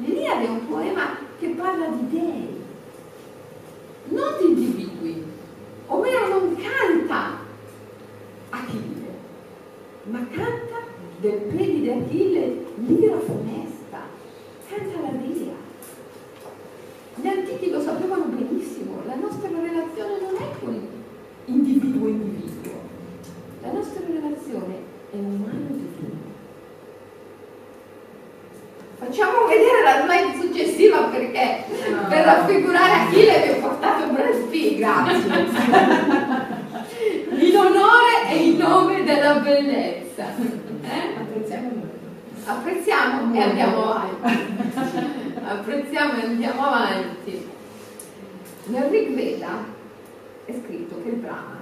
[0.00, 2.64] L'Iliade è un poema che parla di dei,
[4.10, 5.24] non di individui.
[5.86, 7.38] Omero non canta
[8.50, 9.10] Achille,
[10.04, 10.76] ma canta
[11.18, 14.02] del peli di Achille l'ira funesta,
[14.68, 15.67] canta la dea.
[17.20, 20.80] Gli antichi lo sapevano benissimo, la nostra relazione non è con
[21.46, 22.72] individuo-individuo,
[23.62, 24.74] la nostra relazione
[25.10, 26.16] è umano-divino.
[28.98, 32.06] Facciamo vedere la slide successiva perché no.
[32.08, 35.46] per raffigurare Achille vi ho portato Brad Pitt, grazie.
[37.50, 40.24] in onore e in nome della bellezza.
[40.82, 41.18] Eh?
[42.48, 44.38] Apprezziamo, e andiamo avanti.
[45.44, 47.46] Apprezziamo e andiamo avanti.
[48.64, 49.64] Nel Rig Veda
[50.46, 51.58] è scritto che il Brahma,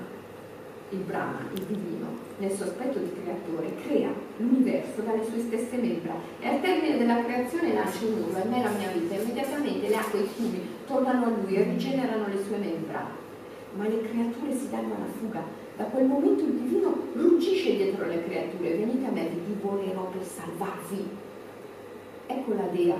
[0.91, 2.07] il Brahma, il divino,
[2.39, 7.25] nel suo aspetto di creatore, crea l'universo dalle sue stesse membra e al termine della
[7.25, 11.25] creazione nasce un nulla, è la mia vita, immediatamente le acque e i fiumi tornano
[11.27, 13.05] a lui e rigenerano le sue membra.
[13.75, 15.66] Ma le creature si danno alla fuga.
[15.77, 20.25] Da quel momento il divino ruggisce dietro le creature, venite a me, vi divorerò per
[20.25, 21.07] salvarvi.
[22.27, 22.97] Ecco la dea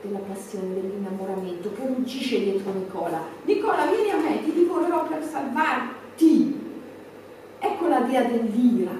[0.00, 3.20] della passione, dell'innamoramento che ruggisce dietro Nicola.
[3.44, 6.60] Nicola, vieni a me, ti divorerò per salvarti.
[7.58, 8.92] Ecco la dea dell'ira,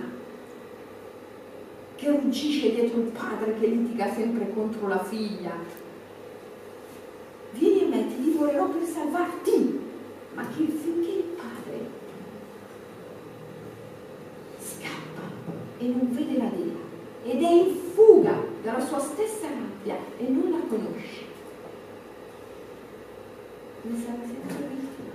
[1.96, 5.52] che ruggisce dietro il padre che litiga sempre contro la figlia.
[7.52, 9.80] Vieni a me, ti divorerò per salvarti,
[10.34, 12.02] ma che finché il padre
[14.84, 15.22] scappa
[15.78, 16.82] e non vede la dea
[17.24, 21.32] ed è in fuga dalla sua stessa rabbia e non la conosce.
[23.82, 25.12] Ne sarà sempre vittima.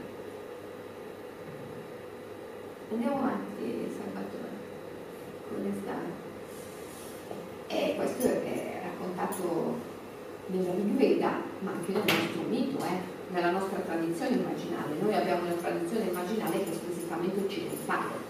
[2.91, 4.49] Andiamo avanti, Salvatore,
[5.47, 6.01] con le star.
[7.67, 9.75] E questo è raccontato
[10.47, 14.95] nella Rigveda, ma anche nel nostro mito, eh, nella nostra tradizione immaginale.
[14.99, 18.28] Noi abbiamo una tradizione immaginale che è squisitamente occidentale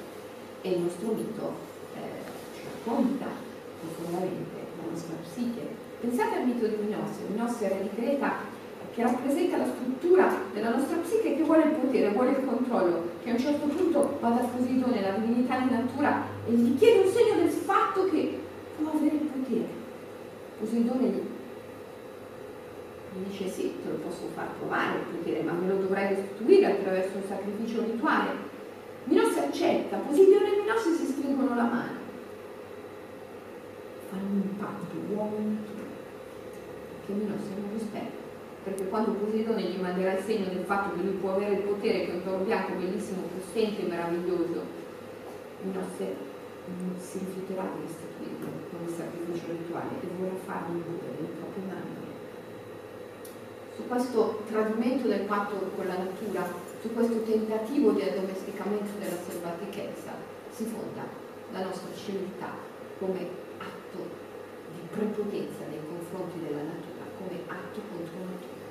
[0.61, 1.53] e il nostro mito
[1.95, 1.99] eh,
[2.63, 3.25] racconta
[3.81, 5.67] profondamente la nostra psiche.
[6.01, 8.57] Pensate al mito di Minos, Minos era di Creta
[8.93, 13.29] che rappresenta la struttura della nostra psiche che vuole il potere, vuole il controllo, che
[13.29, 17.13] a un certo punto va da Poseidone, la divinità di natura, e gli chiede un
[17.13, 18.39] segno del fatto che
[18.77, 19.67] può avere il potere.
[20.59, 21.21] Poseidone gli,
[23.13, 26.65] gli dice sì, te lo posso far provare il potere, ma me lo dovrai restituire
[26.65, 28.48] attraverso un sacrificio rituale.
[29.09, 31.97] Minos accetta, Poseidone e Minos si stringono la mano.
[34.09, 35.83] Fanno un patto natura,
[37.05, 38.19] che Minos non rispetta
[38.63, 42.05] perché quando Poseidone gli manderà il segno del fatto che lui può avere il potere
[42.05, 44.61] che è un toro bianco bellissimo, possente e meraviglioso,
[45.61, 46.15] Minosse
[46.77, 51.97] non si rifiuterà di restituirlo come sacrificio rituale e vorrà farlo imbutere le proprie mani.
[53.75, 56.45] Su questo tradimento del patto con la natura,
[56.81, 60.15] su questo tentativo di addomesticamento della selvatichezza,
[60.49, 61.03] si fonda
[61.51, 62.55] la nostra civiltà
[62.99, 63.27] come
[63.57, 63.99] atto
[64.73, 68.67] di prepotenza nei confronti della natura, come atto contro natura.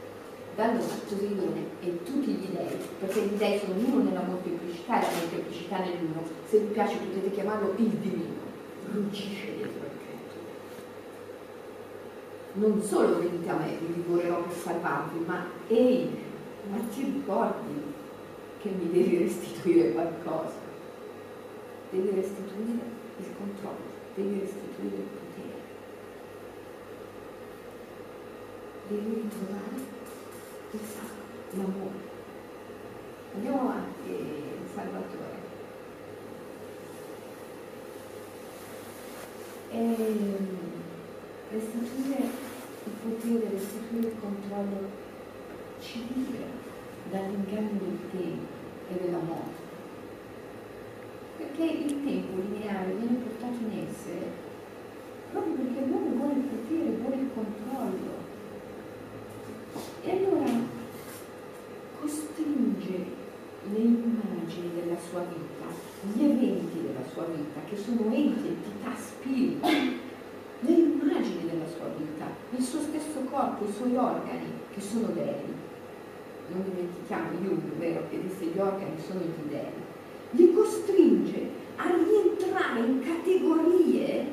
[0.56, 5.02] Da allora Poseidone e tutti gli dei, perché gli dei sono l'uno nella molteplicità e
[5.02, 8.34] la molteplicità nell'uno, se vi piace potete chiamarlo il divino,
[8.90, 10.56] ruggisce dietro il creatore.
[12.54, 16.10] Non solo venite a me, vi divorerò per salvarvi, ma ehi,
[16.70, 17.87] ma ti ricordi
[18.60, 20.66] che mi devi restituire qualcosa?
[21.90, 22.82] Devi restituire
[23.18, 23.76] il controllo,
[24.14, 25.60] devi restituire il potere.
[28.88, 29.96] Devi ritrovare
[31.52, 32.06] l'amore.
[33.34, 34.14] Andiamo avanti,
[34.74, 35.46] Salvatore.
[39.70, 40.36] E
[41.50, 42.30] restituire
[42.84, 45.06] il potere, restituire il controllo
[45.80, 46.57] ci libera
[47.10, 48.46] dall'inganno del tempo
[48.90, 49.66] e della morte.
[51.36, 54.46] Perché il tempo lineare viene portato in essere
[55.30, 58.26] proprio perché l'uomo vuole il potere, vuole il controllo.
[60.02, 60.76] E allora
[63.70, 65.66] le immagini della sua vita,
[66.12, 70.00] gli eventi della sua vita, che sono enti, entità, spiriti,
[70.60, 75.57] le immagini della sua vita, il suo stesso corpo, i suoi organi, che sono dei.
[76.50, 79.86] Non dimentichiamo Jung, vero, che disse gli organi sono gli dei.
[80.30, 84.26] Li costringe a rientrare in categorie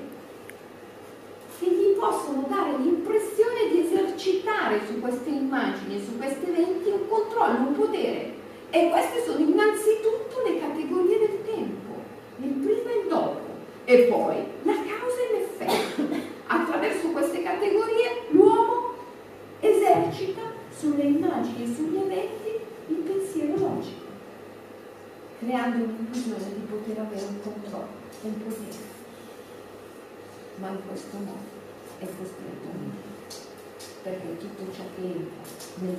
[1.60, 7.68] che gli possono dare l'impressione di esercitare su queste immagini, su questi eventi un controllo,
[7.68, 8.34] un potere.
[8.70, 11.96] E queste sono innanzitutto le categorie del tempo,
[12.42, 13.42] il prima e il dopo,
[13.86, 16.24] e poi la causa e l'effetto.
[16.48, 18.94] Attraverso queste categorie l'uomo
[19.60, 24.06] esercita sulle immagini e sugli eventi il pensiero logico,
[25.40, 27.88] creando l'illusione di poter avere un controllo,
[28.22, 28.94] un potere
[30.58, 31.54] ma in questo modo
[32.00, 33.14] è costretto a morire.
[34.04, 35.36] Perché tutto ciò che entra
[35.80, 35.98] nel,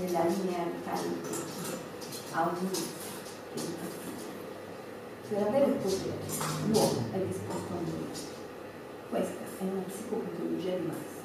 [0.00, 1.84] nella linearità del tempo
[2.32, 2.84] ha un inizio
[3.54, 4.24] che di fatica.
[5.28, 6.18] Per avere il potere
[6.70, 8.34] l'uomo è disposto a morire.
[9.08, 11.24] Questa è una psicopatologia di massa,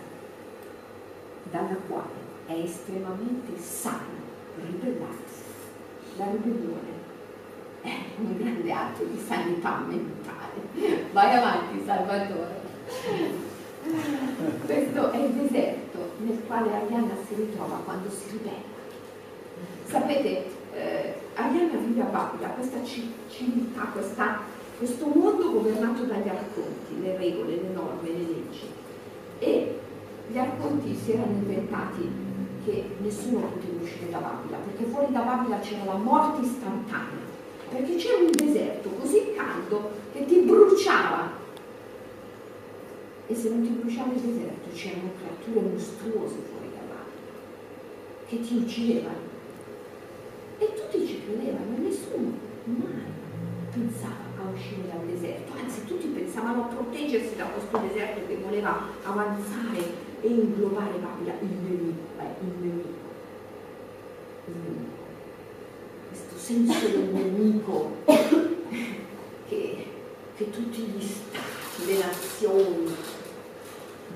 [1.50, 4.20] dalla quale è estremamente sano
[4.56, 5.43] ribellarsi.
[6.18, 6.99] La ribellione
[7.82, 11.06] è un grande atto di sanità mentale.
[11.14, 12.60] Vai avanti, Salvatore.
[14.66, 18.80] Questo è il deserto nel quale Arianna si ritrova quando si ribella.
[19.86, 24.41] Sapete, eh, Arianna vive a Babila, questa civiltà, questa,
[24.78, 28.70] questo mondo governato dagli arconti, le regole, le norme, le leggi.
[29.39, 29.80] E
[30.28, 32.30] gli arconti si erano inventati
[32.66, 37.30] che nessuno poteva uscire da Babila, perché fuori da Babila c'era la morte istantanea,
[37.70, 41.39] perché c'era un deserto così caldo che ti bruciava
[43.28, 47.12] e se non ti bruciava il deserto c'erano creature mostruose fuori dall'acqua
[48.28, 49.30] che ti uccidevano.
[50.57, 52.32] E tutti ci credevano, nessuno
[52.66, 53.09] mai
[53.72, 58.82] pensava a uscire dal deserto, anzi tutti pensavano a proteggersi da questo deserto che voleva
[59.03, 62.88] avanzare e inglobare Babila, il nemico, eh, il nemico,
[64.45, 64.99] il nemico.
[66.09, 67.91] Questo senso del nemico
[69.49, 69.86] che,
[70.36, 72.95] che tutti gli stati, le nazioni,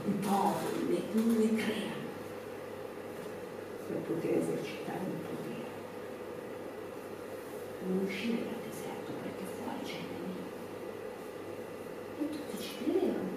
[0.08, 1.02] i popoli, le,
[1.40, 2.04] le creano
[3.88, 5.70] per poter esercitare il potere.
[7.88, 10.54] Non uscire dal deserto perché fuori c'è il nemico.
[12.20, 13.30] E tutti ci credevano,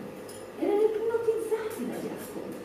[0.59, 2.58] erano ipnotizzati dagli ascolti.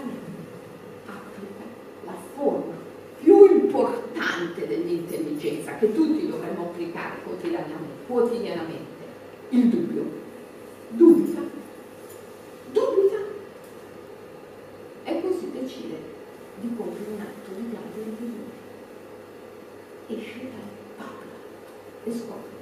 [0.00, 1.64] Allora, applica
[2.04, 2.74] la forma
[3.20, 9.04] più importante dell'intelligenza che tutti dovremmo applicare quotidianamente, quotidianamente
[9.50, 10.18] il dubbio.
[10.88, 11.40] Dubita
[12.72, 13.16] dubita
[15.04, 15.96] e così decide
[16.60, 18.58] di compiere un atto di grande ribellione.
[20.08, 21.36] Esce dal Babla
[22.04, 22.58] e scopre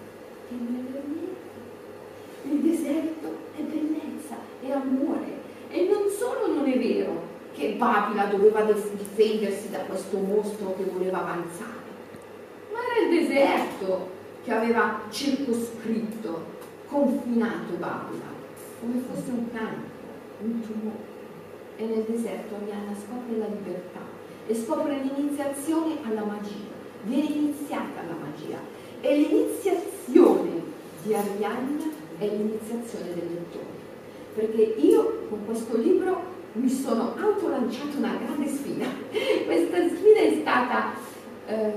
[0.49, 1.47] che non è vero niente.
[2.45, 6.79] Il deserto è bellezza, è amore e non solo non è
[7.79, 11.87] Babila doveva difendersi da questo mostro che voleva avanzare,
[12.73, 14.11] ma era il deserto
[14.43, 16.57] che aveva circoscritto,
[16.89, 18.27] confinato Babila,
[18.81, 19.97] come fosse un campo
[20.41, 21.17] un tumore.
[21.77, 24.01] E nel deserto Arianna scopre la libertà
[24.47, 26.77] e scopre l'iniziazione alla magia.
[27.03, 28.59] Viene iniziata la magia.
[29.01, 30.63] E l'iniziazione
[31.03, 31.85] di Arianna
[32.19, 33.87] è l'iniziazione del lettore.
[34.35, 38.87] Perché io con questo libro mi sono autolanciato una grande sfida.
[39.47, 40.93] Questa sfida è stata
[41.47, 41.73] eh,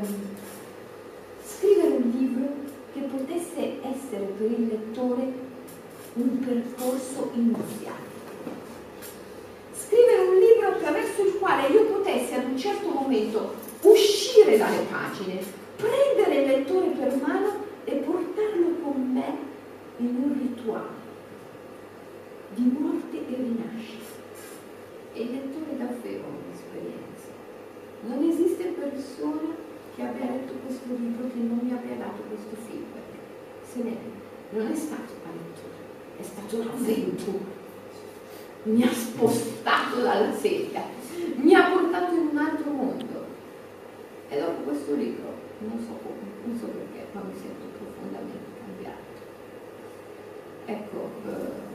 [1.44, 2.48] scrivere un libro
[2.94, 5.50] che potesse essere per il lettore
[6.14, 8.12] un percorso iniziale
[9.92, 15.44] scrivere un libro attraverso il quale io potessi ad un certo momento uscire dalle pagine,
[15.76, 19.38] prendere il lettore per mano e portarlo con me
[19.98, 21.00] in un rituale
[22.56, 24.11] di morte e rinascita.
[25.22, 27.30] E il lettore davvero ha un'esperienza.
[28.10, 29.54] Non esiste persona
[29.96, 33.22] che abbia letto questo libro che non mi abbia dato questo feedback.
[33.62, 33.98] Se ne
[34.50, 35.78] non è stato una lettura,
[36.18, 37.60] è stato un'avventura
[38.64, 40.84] mi ha spostato dalla sedia,
[41.36, 43.26] mi ha portato in un altro mondo.
[44.30, 49.12] E dopo questo libro, non so come, non so perché, ma mi sento profondamente cambiato.
[50.66, 51.71] Ecco, eh,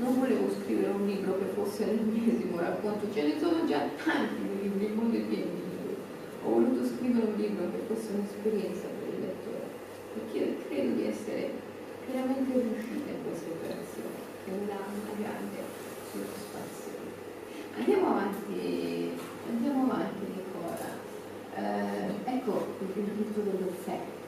[0.00, 4.62] non volevo scrivere un libro che fosse l'ennesimo racconto, ce ne sono già tanti di
[4.62, 5.96] libri, il mondo è pieno di libri.
[6.42, 9.66] Ho voluto scrivere un libro che fosse un'esperienza per il lettore,
[10.14, 11.52] perché credo di essere
[12.10, 15.58] veramente riuscita in questa operazione, che mi dà una grande
[16.10, 17.08] soddisfazione.
[17.76, 19.12] Andiamo avanti,
[19.48, 21.08] andiamo avanti Nicola.
[21.54, 24.18] Eh, ecco, il rito dell'offerta.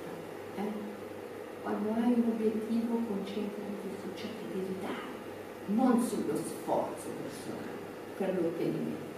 [0.57, 0.91] Eh?
[1.62, 5.22] Quando hai un obiettivo concentrati su ciò che devi dare,
[5.67, 7.81] non sullo sforzo personale
[8.17, 9.11] per l'ottenimento.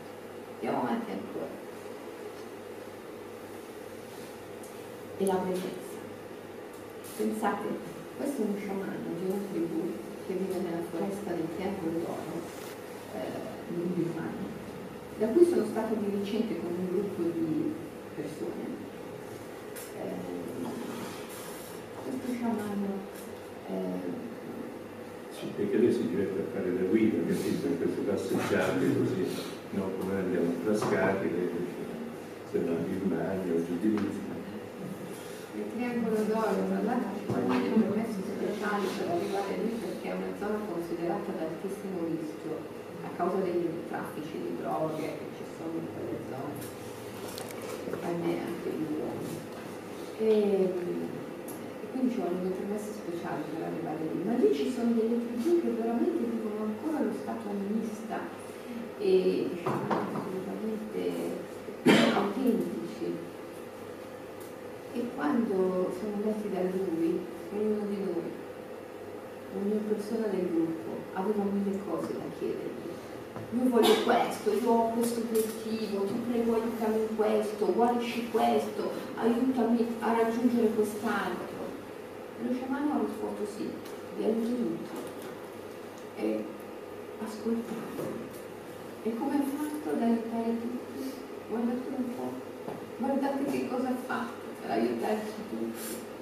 [0.54, 1.62] Andiamo avanti ancora.
[5.16, 5.98] E la bellezza.
[7.16, 7.66] Pensate,
[8.16, 9.92] questo è uno sciamano di una tribù
[10.26, 12.40] che vive nella foresta del Triangolo d'Oro,
[13.14, 14.48] eh, in Birmania,
[15.18, 17.74] da cui sono stata di recente con un gruppo di
[18.16, 18.82] persone.
[20.00, 20.32] Eh,
[22.02, 22.86] questo sciamano
[23.68, 24.23] eh,
[25.56, 27.66] perché lei si diventa a fare la guida, capito?
[27.66, 29.26] In queste passeggiate così,
[29.70, 29.90] no?
[29.98, 31.28] Come andiamo a Frascati,
[32.50, 34.22] se va in Birmania o giù di lì.
[35.54, 40.14] Il triangolo d'oro, tra l'altro ci vogliono dei permessi speciali per arrivare lì perché è
[40.14, 45.78] una zona considerata ad altissimo rischio a causa dei traffici di droghe che ci sono
[45.78, 46.82] in quelle zone,
[48.26, 49.38] e anche gli uomini.
[52.04, 55.62] Quindi ci vogliono dei permessi speciali per arrivare lì, ma lì ci sono delle tribù
[55.62, 58.20] che veramente vivono ancora lo stato animista
[58.98, 61.00] e diciamo assolutamente
[62.12, 63.08] autentici
[64.92, 67.24] e quando siamo andati da lui,
[67.56, 68.28] ognuno di noi,
[69.56, 72.92] ogni persona del gruppo, aveva mille cose da chiedergli.
[73.56, 79.86] Io voglio questo, io ho questo obiettivo, ti prego aiutami in questo, guarisci questo, aiutami
[80.00, 81.53] a raggiungere quest'altro.
[82.46, 83.70] Lo sciamano ha risposto sì,
[84.18, 85.12] vi aiuto.
[86.16, 86.44] E
[87.24, 88.02] ascoltate.
[89.02, 91.12] E come ha fatto ad aiutare tutti?
[91.48, 92.32] Guardate un po',
[92.98, 96.12] guardate che cosa ha fatto per aiutarci tutti.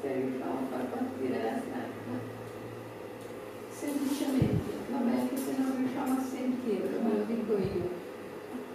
[0.00, 2.14] Se riusciamo a far partire la serata,
[3.70, 7.97] semplicemente, vabbè anche se non riusciamo a sentirlo, me lo dico io,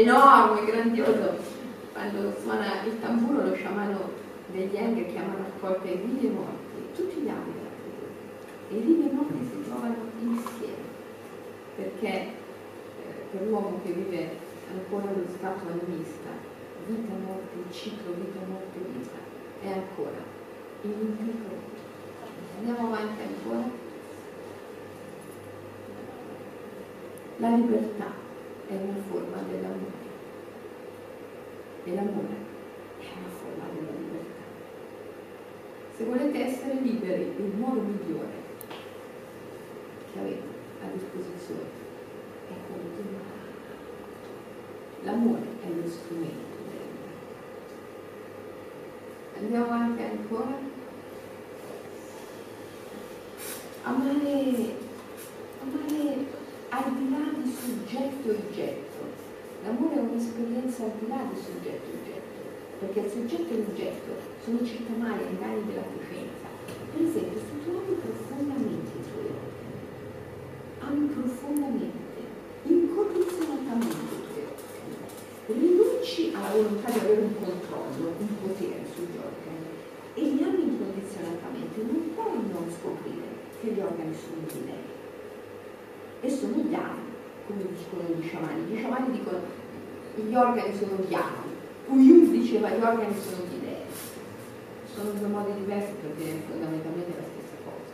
[0.00, 1.58] enorme, grandioso.
[1.92, 4.10] Quando suona il tamburo lo sciamano
[4.46, 7.52] degli Yang chiama raccolta i vivi e morti, tutti gli anni.
[8.70, 10.88] E i vivi e morti si trovano insieme,
[11.76, 12.32] perché eh,
[13.30, 14.36] per l'uomo che vive
[14.72, 16.30] ancora lo stato animista,
[16.86, 19.18] vita, morte, ciclo, vita, morte, vita,
[19.62, 20.22] è ancora
[20.82, 21.78] ininterrotto.
[22.58, 23.88] Andiamo avanti ancora.
[27.38, 28.12] La libertà
[28.68, 29.98] è una forma dell'amore.
[31.90, 32.36] E l'amore
[33.00, 34.42] è una forma della libertà.
[35.96, 38.30] Se volete essere liberi, il modo migliore
[40.12, 40.42] che avete
[40.84, 41.68] a disposizione
[42.46, 43.50] è quello di amare.
[45.02, 47.18] L'amore è lo strumento della libertà.
[49.40, 50.58] Andiamo avanti ancora.
[53.82, 54.76] Amare,
[55.60, 56.26] amare
[56.68, 58.69] al di là di soggetto e oggetto.
[60.20, 62.40] Un'esperienza al di là di soggetto e oggetto.
[62.76, 64.12] perché il soggetto e l'oggetto
[64.44, 66.44] sono ai mani della coscienza.
[66.92, 69.80] Per esempio, se tu ami profondamente i tuoi organi,
[70.76, 72.20] ami profondamente,
[72.68, 75.08] incondizionatamente i tuoi organi,
[75.56, 79.72] rinunci alla volontà di avere un controllo, un potere sugli organi
[80.12, 84.84] e li ami incondizionatamente, non puoi non scoprire che gli organi sono di lei
[86.20, 87.08] e sono gli anni,
[87.48, 88.68] come dicono gli sciamani.
[88.68, 89.49] Gli sciamani dicono
[90.14, 91.50] gli organi sono gli anni,
[91.86, 93.86] Jung diceva gli organi sono gli dei.
[94.94, 97.92] Sono due modi diversi per dire fondamentalmente la stessa cosa.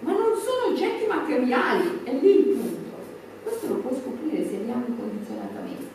[0.00, 2.96] Ma non sono oggetti materiali, è lì il punto.
[3.42, 5.90] Questo lo puoi scoprire se li ami incondizionatamente.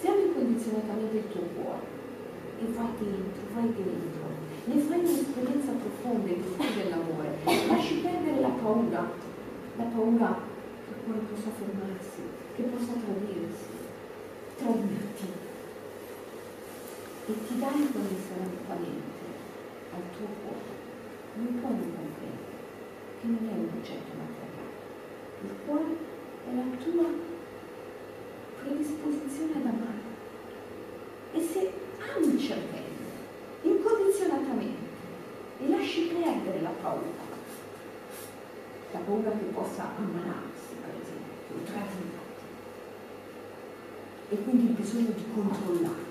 [0.00, 1.84] Se ami incondizionatamente il tuo cuore
[2.60, 4.24] e vai dentro, vai dentro,
[4.64, 7.28] ne fai un'esperienza profonda e diffusa dell'amore,
[7.68, 9.10] lasci perdere la paura,
[9.76, 10.50] la paura
[11.04, 12.22] cuore possa fermarsi,
[12.54, 13.71] che possa tradirsi,
[14.62, 15.26] tradirti
[17.26, 19.24] e ti dai incondizionatamente
[19.92, 20.70] al tuo cuore.
[21.34, 22.36] Non puoi comprendere
[23.20, 24.70] che non è un oggetto materiale.
[25.42, 25.96] Il cuore
[26.46, 27.06] è la tua
[28.62, 30.10] predisposizione ad amare.
[31.32, 31.72] E se
[32.14, 32.90] ami il cervello
[33.62, 34.90] incondizionatamente
[35.58, 37.30] e lasci perdere la paura,
[38.92, 40.50] la paura che possa ammalarti,
[41.64, 42.21] tradito
[44.32, 46.10] e quindi il bisogno di controllare.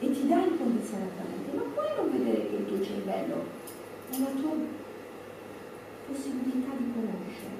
[0.00, 3.44] E ti dà incondizionatamente, ma puoi non vedere che il tuo cervello?
[4.10, 4.52] È la tua
[6.06, 7.53] possibilità di conoscere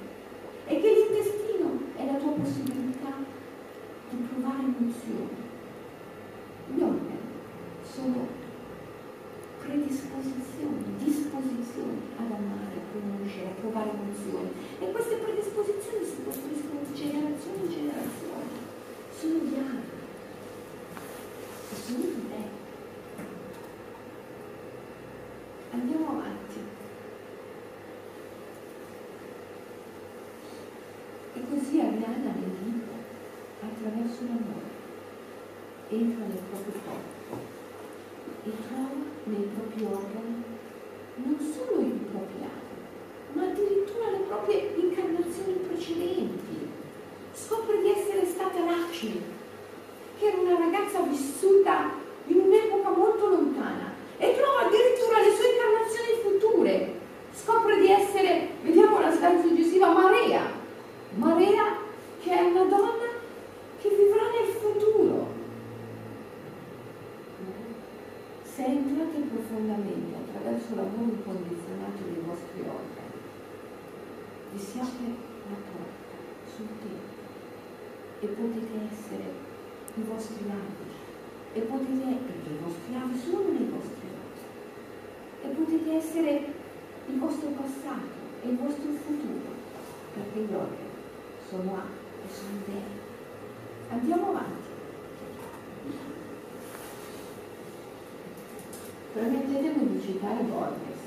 [100.07, 100.99] de idólatras.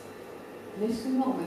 [0.79, 1.46] Nesse momento.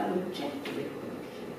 [0.00, 1.52] Soggetto dall'oggetto del conoscere.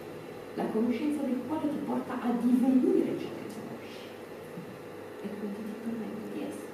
[0.55, 4.07] La conoscenza del quale ti porta a divenire ciò che conosci
[5.23, 6.71] e quindi ti permette di essere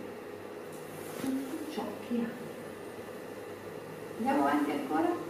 [1.19, 2.45] tutto ciò che hai.
[4.17, 5.25] Andiamo avanti ancora?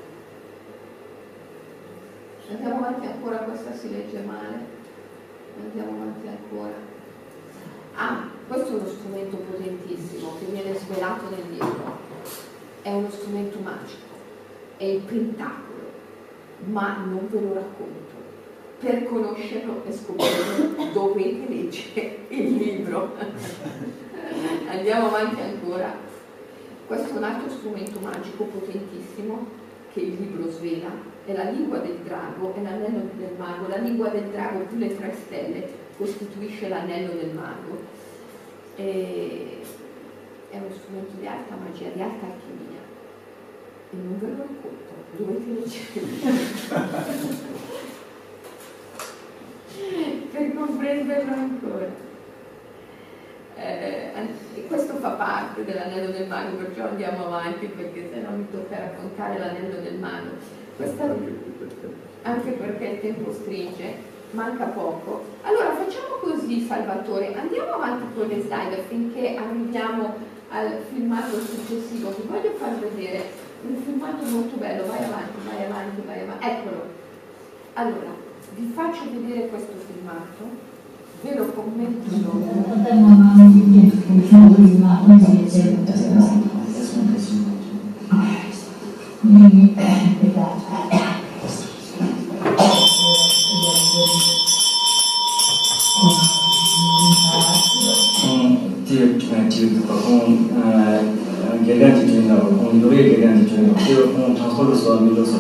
[2.49, 4.75] Andiamo avanti ancora, questa si legge male.
[5.59, 6.95] Andiamo avanti ancora.
[7.95, 12.05] Ah, questo è uno strumento potentissimo che viene svelato nel libro
[12.87, 14.15] è uno strumento magico,
[14.77, 15.86] è il pentacolo,
[16.65, 18.15] ma non ve lo racconto.
[18.79, 23.15] Per conoscerlo e scoprirlo dovete leggere il libro.
[24.69, 25.95] Andiamo avanti ancora.
[26.85, 30.89] Questo è un altro strumento magico potentissimo che il libro svela,
[31.25, 33.67] è la lingua del drago, è l'anello del mago.
[33.67, 37.95] La lingua del drago più le tre stelle costituisce l'anello del mago.
[38.75, 39.57] E
[40.49, 42.76] è uno strumento di alta magia, di alta alchimia
[43.89, 46.05] e non ve lo racconto, dovete leggere
[50.31, 52.05] per comprenderlo ancora.
[53.55, 54.11] Eh,
[54.67, 59.39] questo fa parte dell'anello del mago, perciò andiamo avanti perché se no mi tocca raccontare
[59.39, 60.29] l'anello del mago.
[60.75, 61.15] Questa...
[62.23, 63.95] Anche perché il tempo stringe,
[64.31, 65.23] manca poco.
[65.43, 70.15] Allora facciamo così Salvatore, andiamo avanti con le slide affinché arriviamo
[70.49, 72.09] al filmato successivo.
[72.09, 76.45] Vi voglio far vedere un filmato molto bello, vai avanti, vai avanti, vai avanti.
[76.45, 76.81] Eccolo.
[77.73, 78.15] Allora,
[78.55, 80.75] vi faccio vedere questo filmato
[81.21, 82.45] ve lo commento Giuno,
[82.93, 84.21] io con
[85.85, 86.67] trasporto
[104.82, 105.38] sulla mia losa,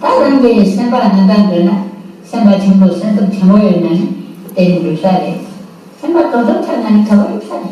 [0.00, 1.90] 다른 게 생각 안 한다면
[2.24, 4.20] 생각 전부 생각 전부였네.
[4.54, 5.40] 때문에 살해.
[6.00, 7.62] 정말 도덕하는 저걸 살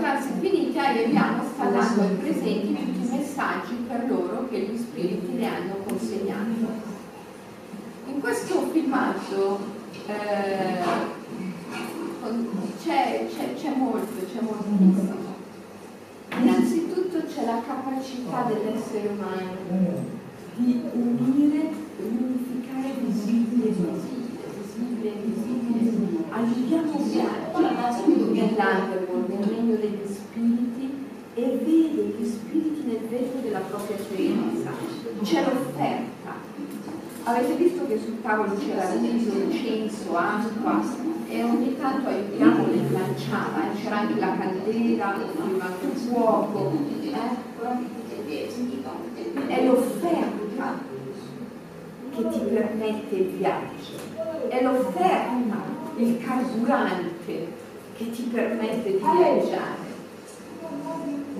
[0.00, 4.08] Adesso la trans è finita e Emiliano sta dando ai presenti tutti i messaggi per
[4.08, 6.88] loro che gli spiriti le hanno consegnato.
[8.06, 9.58] In questo filmato
[10.06, 10.82] eh,
[12.82, 15.38] c'è, molto, c'è moltissimo.
[16.40, 20.18] Innanzitutto c'è la capacità dell'essere umano
[20.56, 23.74] di unire, unificare visibile e
[24.60, 26.24] visibile e invisibile.
[26.30, 27.39] Aiutiamo viaggi
[31.40, 34.70] e vede gli spiriti nel vetro della propria esperienza.
[35.22, 36.48] C'è l'offerta.
[37.24, 40.82] Avete visto che sul tavolo c'era riso, incenso, acqua
[41.28, 43.80] e ogni tanto aiutiamo le lanciava, eh?
[43.80, 46.72] c'era anche la candela, il fuoco.
[47.02, 47.48] Eh?
[49.46, 50.78] È l'offerta
[52.14, 55.56] che ti permette il viaggio, è l'offerta,
[55.96, 57.58] il carburante
[57.96, 59.90] che ti permette di viaggiare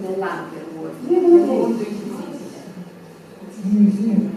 [0.00, 1.84] nell'underworld, nel mondo.
[3.62, 4.30] Invisibile.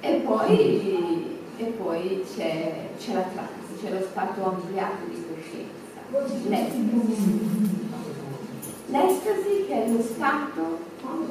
[0.00, 7.84] E poi, e poi c'è, c'è la trans, c'è lo stato ampliato di coscienza, l'estasi.
[8.88, 10.78] L'estasi che è lo stato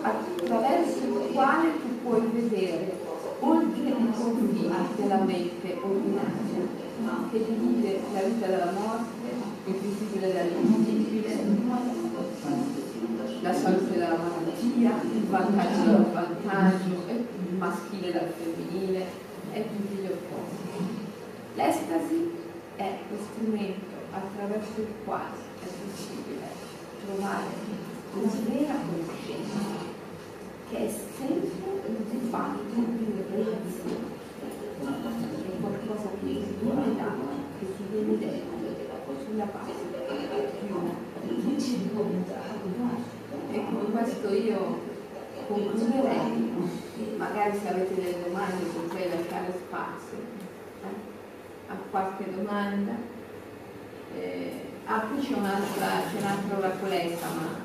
[0.01, 2.97] attraverso il quale tu puoi vedere
[3.39, 6.55] oltre i confini della mente ordinaria
[7.31, 9.27] che divide la vita dalla morte,
[9.65, 11.04] il visibile dall'invisibile,
[13.41, 19.05] la salute dalla malattia, il vantaggio dal vantaggio, il maschile dal femminile
[19.53, 21.03] e tutti gli opposti.
[21.55, 22.31] L'estasi
[22.75, 26.47] è lo strumento attraverso il quale è possibile
[27.05, 27.43] trovare
[28.13, 29.93] la vera conoscenza
[30.69, 31.49] che è sempre
[31.85, 34.13] un fatto di relazione
[34.81, 37.15] è qualcosa che viene da
[37.59, 38.55] che si viene detto
[39.25, 41.04] sulla base di una
[43.51, 44.79] e con questo io
[45.47, 46.53] concluderei
[47.17, 50.17] magari se avete delle domande potrei lasciare spazio
[50.83, 52.93] eh, a qualche domanda.
[54.17, 57.59] Eh, ah qui c'è un'altra c'è un'altra oracoletta ma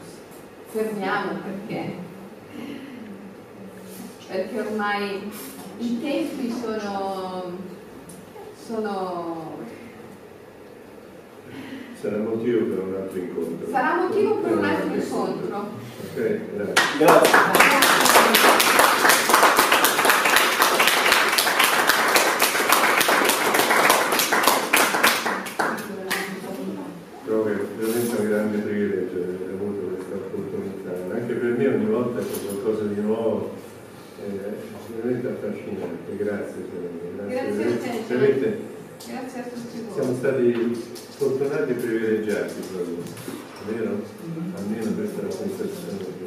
[0.68, 2.08] fermiamo perché
[4.26, 5.30] perché ormai
[5.78, 7.52] i tempi sono,
[8.54, 9.58] sono
[12.00, 13.70] Sarà motivo per un altro incontro.
[13.70, 15.56] sarà motivo per un altro incontro.
[16.14, 16.98] Ok, grazie.
[16.98, 18.40] Grazie.
[27.24, 31.14] Trovo che è veramente un grande privilegio aver avuto questa opportunità.
[31.14, 33.54] Anche per me ogni volta c'è qualcosa di nuovo,
[34.18, 34.30] è
[34.94, 36.16] veramente affascinante.
[36.16, 37.30] Grazie, Giovanni.
[37.30, 38.58] Grazie a te,
[39.06, 39.94] Grazie a tutti voi.
[39.94, 40.89] siamo stati
[41.20, 42.54] fortunati e privilegiati
[43.66, 44.02] vero?
[44.56, 46.19] Almeno questa è sensazione.